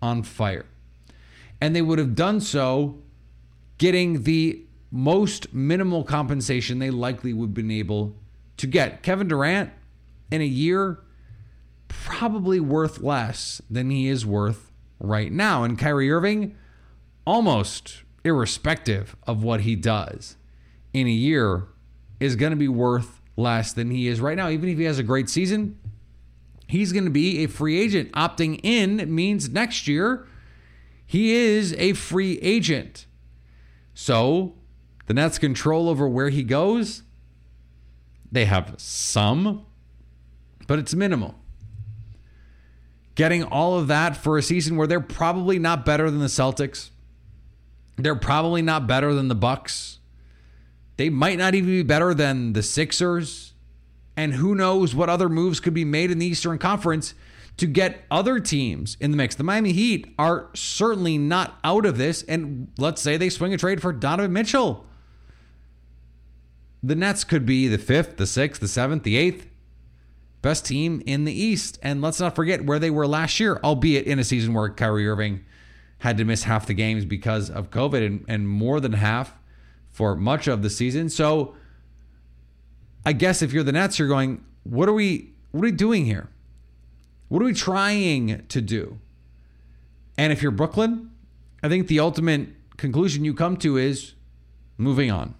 on 0.00 0.22
fire. 0.22 0.66
And 1.60 1.74
they 1.74 1.82
would 1.82 1.98
have 1.98 2.14
done 2.14 2.40
so 2.40 3.02
getting 3.78 4.22
the 4.22 4.64
most 4.90 5.52
minimal 5.52 6.04
compensation 6.04 6.78
they 6.78 6.90
likely 6.90 7.32
would 7.32 7.48
have 7.48 7.54
been 7.54 7.70
able 7.70 8.14
to 8.58 8.66
get. 8.66 9.02
Kevin 9.02 9.26
Durant, 9.26 9.70
in 10.30 10.40
a 10.40 10.46
year, 10.46 11.00
probably 11.88 12.60
worth 12.60 13.00
less 13.00 13.60
than 13.68 13.90
he 13.90 14.08
is 14.08 14.24
worth 14.24 14.70
right 15.00 15.32
now. 15.32 15.64
And 15.64 15.78
Kyrie 15.78 16.10
Irving, 16.10 16.56
almost 17.26 18.02
irrespective 18.24 19.16
of 19.26 19.42
what 19.42 19.62
he 19.62 19.74
does 19.74 20.36
in 20.92 21.06
a 21.06 21.10
year, 21.10 21.66
is 22.20 22.36
going 22.36 22.50
to 22.50 22.56
be 22.56 22.68
worth 22.68 23.20
less 23.36 23.72
than 23.72 23.90
he 23.90 24.08
is 24.08 24.20
right 24.20 24.36
now. 24.36 24.48
Even 24.48 24.68
if 24.68 24.78
he 24.78 24.84
has 24.84 24.98
a 24.98 25.02
great 25.02 25.28
season, 25.28 25.78
he's 26.66 26.92
going 26.92 27.04
to 27.04 27.10
be 27.10 27.44
a 27.44 27.48
free 27.48 27.80
agent. 27.80 28.12
Opting 28.12 28.60
in 28.62 29.12
means 29.14 29.48
next 29.48 29.88
year 29.88 30.26
He 31.06 31.32
is 31.32 31.74
a 31.74 31.92
free 31.92 32.38
agent. 32.40 33.06
So 33.94 34.54
the 35.06 35.14
Nets' 35.14 35.38
control 35.38 35.88
over 35.88 36.08
where 36.08 36.30
he 36.30 36.42
goes, 36.42 37.02
they 38.32 38.46
have 38.46 38.74
some, 38.78 39.64
but 40.66 40.78
it's 40.78 40.94
minimal. 40.94 41.36
Getting 43.14 43.44
all 43.44 43.78
of 43.78 43.86
that 43.86 44.16
for 44.16 44.38
a 44.38 44.42
season 44.42 44.76
where 44.76 44.88
they're 44.88 44.98
probably 44.98 45.58
not 45.58 45.84
better 45.86 46.10
than 46.10 46.18
the 46.18 46.26
Celtics. 46.26 46.90
They're 47.96 48.16
probably 48.16 48.60
not 48.60 48.88
better 48.88 49.14
than 49.14 49.28
the 49.28 49.36
Bucks. 49.36 50.00
They 50.96 51.10
might 51.10 51.38
not 51.38 51.54
even 51.54 51.70
be 51.70 51.82
better 51.82 52.14
than 52.14 52.52
the 52.52 52.62
Sixers. 52.62 53.52
And 54.16 54.34
who 54.34 54.54
knows 54.54 54.94
what 54.94 55.10
other 55.10 55.28
moves 55.28 55.58
could 55.58 55.74
be 55.74 55.84
made 55.84 56.10
in 56.10 56.18
the 56.18 56.26
Eastern 56.26 56.58
Conference 56.58 57.14
to 57.56 57.66
get 57.66 58.04
other 58.10 58.40
teams 58.40 58.96
in 59.00 59.10
the 59.10 59.16
mix. 59.16 59.34
The 59.34 59.44
Miami 59.44 59.72
Heat 59.72 60.12
are 60.18 60.50
certainly 60.54 61.18
not 61.18 61.58
out 61.64 61.86
of 61.86 61.98
this. 61.98 62.22
And 62.24 62.68
let's 62.78 63.02
say 63.02 63.16
they 63.16 63.28
swing 63.28 63.52
a 63.54 63.58
trade 63.58 63.80
for 63.80 63.92
Donovan 63.92 64.32
Mitchell. 64.32 64.86
The 66.82 66.94
Nets 66.94 67.24
could 67.24 67.46
be 67.46 67.66
the 67.66 67.78
fifth, 67.78 68.16
the 68.16 68.26
sixth, 68.26 68.60
the 68.60 68.68
seventh, 68.68 69.02
the 69.02 69.16
eighth 69.16 69.48
best 70.42 70.66
team 70.66 71.02
in 71.06 71.24
the 71.24 71.32
East. 71.32 71.78
And 71.82 72.02
let's 72.02 72.20
not 72.20 72.36
forget 72.36 72.66
where 72.66 72.78
they 72.78 72.90
were 72.90 73.06
last 73.06 73.40
year, 73.40 73.58
albeit 73.64 74.06
in 74.06 74.18
a 74.18 74.24
season 74.24 74.52
where 74.52 74.68
Kyrie 74.68 75.08
Irving 75.08 75.44
had 75.98 76.18
to 76.18 76.24
miss 76.24 76.42
half 76.42 76.66
the 76.66 76.74
games 76.74 77.06
because 77.06 77.48
of 77.48 77.70
COVID 77.70 78.06
and, 78.06 78.24
and 78.28 78.46
more 78.46 78.78
than 78.78 78.92
half 78.92 79.34
for 79.94 80.16
much 80.16 80.48
of 80.48 80.62
the 80.62 80.68
season. 80.68 81.08
So 81.08 81.54
I 83.06 83.12
guess 83.12 83.40
if 83.40 83.52
you're 83.52 83.62
the 83.62 83.72
Nets, 83.72 83.98
you're 83.98 84.08
going, 84.08 84.44
what 84.64 84.88
are 84.88 84.92
we 84.92 85.30
what 85.52 85.60
are 85.60 85.70
we 85.70 85.72
doing 85.72 86.04
here? 86.04 86.28
What 87.28 87.40
are 87.40 87.44
we 87.44 87.54
trying 87.54 88.44
to 88.48 88.60
do? 88.60 88.98
And 90.18 90.32
if 90.32 90.42
you're 90.42 90.50
Brooklyn, 90.50 91.10
I 91.62 91.68
think 91.68 91.86
the 91.86 92.00
ultimate 92.00 92.48
conclusion 92.76 93.24
you 93.24 93.34
come 93.34 93.56
to 93.58 93.76
is 93.76 94.14
moving 94.76 95.12
on. 95.12 95.36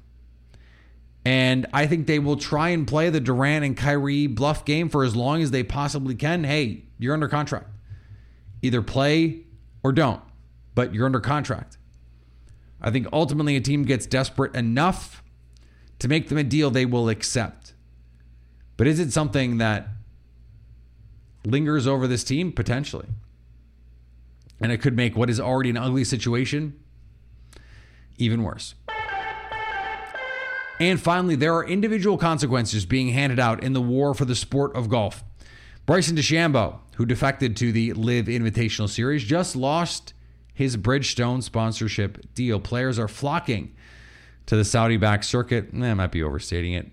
And 1.24 1.66
I 1.72 1.86
think 1.86 2.06
they 2.06 2.20
will 2.20 2.36
try 2.36 2.68
and 2.68 2.86
play 2.86 3.10
the 3.10 3.20
Durant 3.20 3.64
and 3.64 3.76
Kyrie 3.76 4.28
bluff 4.28 4.64
game 4.64 4.88
for 4.88 5.02
as 5.02 5.16
long 5.16 5.42
as 5.42 5.50
they 5.50 5.64
possibly 5.64 6.14
can. 6.14 6.44
Hey, 6.44 6.84
you're 6.98 7.14
under 7.14 7.28
contract. 7.28 7.66
Either 8.62 8.82
play 8.82 9.40
or 9.82 9.90
don't, 9.92 10.22
but 10.74 10.94
you're 10.94 11.06
under 11.06 11.20
contract. 11.20 11.76
I 12.84 12.90
think 12.90 13.08
ultimately 13.14 13.56
a 13.56 13.62
team 13.62 13.84
gets 13.84 14.04
desperate 14.04 14.54
enough 14.54 15.24
to 16.00 16.06
make 16.06 16.28
them 16.28 16.36
a 16.36 16.44
deal 16.44 16.70
they 16.70 16.84
will 16.84 17.08
accept. 17.08 17.72
But 18.76 18.86
is 18.86 19.00
it 19.00 19.10
something 19.10 19.56
that 19.56 19.88
lingers 21.46 21.86
over 21.86 22.06
this 22.06 22.22
team? 22.22 22.52
Potentially. 22.52 23.06
And 24.60 24.70
it 24.70 24.82
could 24.82 24.94
make 24.94 25.16
what 25.16 25.30
is 25.30 25.40
already 25.40 25.70
an 25.70 25.78
ugly 25.78 26.04
situation 26.04 26.78
even 28.18 28.42
worse. 28.42 28.74
And 30.78 31.00
finally, 31.00 31.36
there 31.36 31.54
are 31.54 31.66
individual 31.66 32.18
consequences 32.18 32.84
being 32.84 33.08
handed 33.08 33.40
out 33.40 33.64
in 33.64 33.72
the 33.72 33.80
war 33.80 34.12
for 34.12 34.26
the 34.26 34.34
sport 34.34 34.76
of 34.76 34.90
golf. 34.90 35.24
Bryson 35.86 36.16
DeChambeau, 36.16 36.80
who 36.96 37.06
defected 37.06 37.56
to 37.56 37.72
the 37.72 37.94
LIV 37.94 38.26
Invitational 38.26 38.88
Series, 38.88 39.24
just 39.24 39.56
lost 39.56 40.12
his 40.54 40.76
Bridgestone 40.76 41.42
sponsorship 41.42 42.34
deal. 42.34 42.60
Players 42.60 42.98
are 42.98 43.08
flocking 43.08 43.74
to 44.46 44.56
the 44.56 44.64
Saudi 44.64 44.96
backed 44.96 45.24
circuit. 45.24 45.70
Eh, 45.74 45.90
I 45.90 45.94
might 45.94 46.12
be 46.12 46.22
overstating 46.22 46.72
it. 46.72 46.90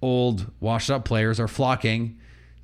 Old, 0.00 0.50
washed 0.60 0.90
up 0.90 1.04
players 1.04 1.40
are 1.40 1.48
flocking 1.48 2.18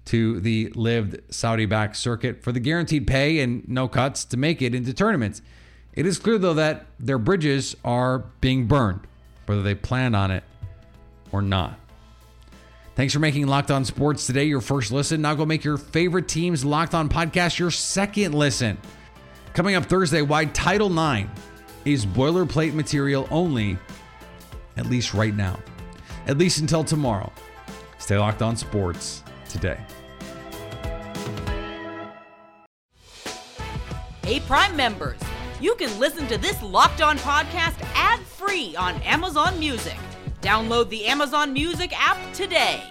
to 0.06 0.40
the 0.40 0.68
lived 0.74 1.20
Saudi 1.32 1.66
backed 1.66 1.96
circuit 1.96 2.42
for 2.42 2.52
the 2.52 2.60
guaranteed 2.60 3.06
pay 3.06 3.40
and 3.40 3.68
no 3.68 3.88
cuts 3.88 4.24
to 4.26 4.36
make 4.36 4.62
it 4.62 4.74
into 4.74 4.94
tournaments. 4.94 5.42
It 5.92 6.06
is 6.06 6.18
clear, 6.18 6.38
though, 6.38 6.54
that 6.54 6.86
their 6.98 7.18
bridges 7.18 7.76
are 7.84 8.20
being 8.40 8.66
burned 8.66 9.06
whether 9.50 9.62
they 9.62 9.74
plan 9.74 10.14
on 10.14 10.30
it 10.30 10.44
or 11.32 11.42
not. 11.42 11.76
Thanks 12.94 13.12
for 13.12 13.18
making 13.18 13.48
Locked 13.48 13.72
On 13.72 13.84
Sports 13.84 14.26
today 14.26 14.44
your 14.44 14.60
first 14.60 14.92
listen. 14.92 15.22
Now 15.22 15.34
go 15.34 15.44
make 15.44 15.64
your 15.64 15.76
favorite 15.76 16.28
team's 16.28 16.64
Locked 16.64 16.94
On 16.94 17.08
podcast 17.08 17.58
your 17.58 17.72
second 17.72 18.32
listen. 18.32 18.78
Coming 19.54 19.74
up 19.74 19.86
Thursday, 19.86 20.22
why 20.22 20.44
Title 20.46 20.90
IX 20.96 21.28
is 21.84 22.06
boilerplate 22.06 22.72
material 22.72 23.26
only, 23.30 23.78
at 24.76 24.86
least 24.86 25.12
right 25.12 25.34
now. 25.34 25.58
At 26.26 26.38
least 26.38 26.58
until 26.58 26.84
tomorrow. 26.84 27.32
Stay 27.98 28.16
locked 28.16 28.42
on 28.42 28.56
sports 28.56 29.22
today. 29.48 29.78
Hey, 34.22 34.38
Prime 34.40 34.76
members, 34.76 35.18
you 35.60 35.74
can 35.74 35.98
listen 35.98 36.28
to 36.28 36.38
this 36.38 36.62
Locked 36.62 37.02
On 37.02 37.18
podcast 37.18 37.80
ad 37.94 38.20
free 38.20 38.76
on 38.76 38.94
Amazon 39.02 39.58
Music. 39.58 39.96
Download 40.40 40.88
the 40.88 41.06
Amazon 41.06 41.52
Music 41.52 41.92
app 42.00 42.16
today. 42.32 42.82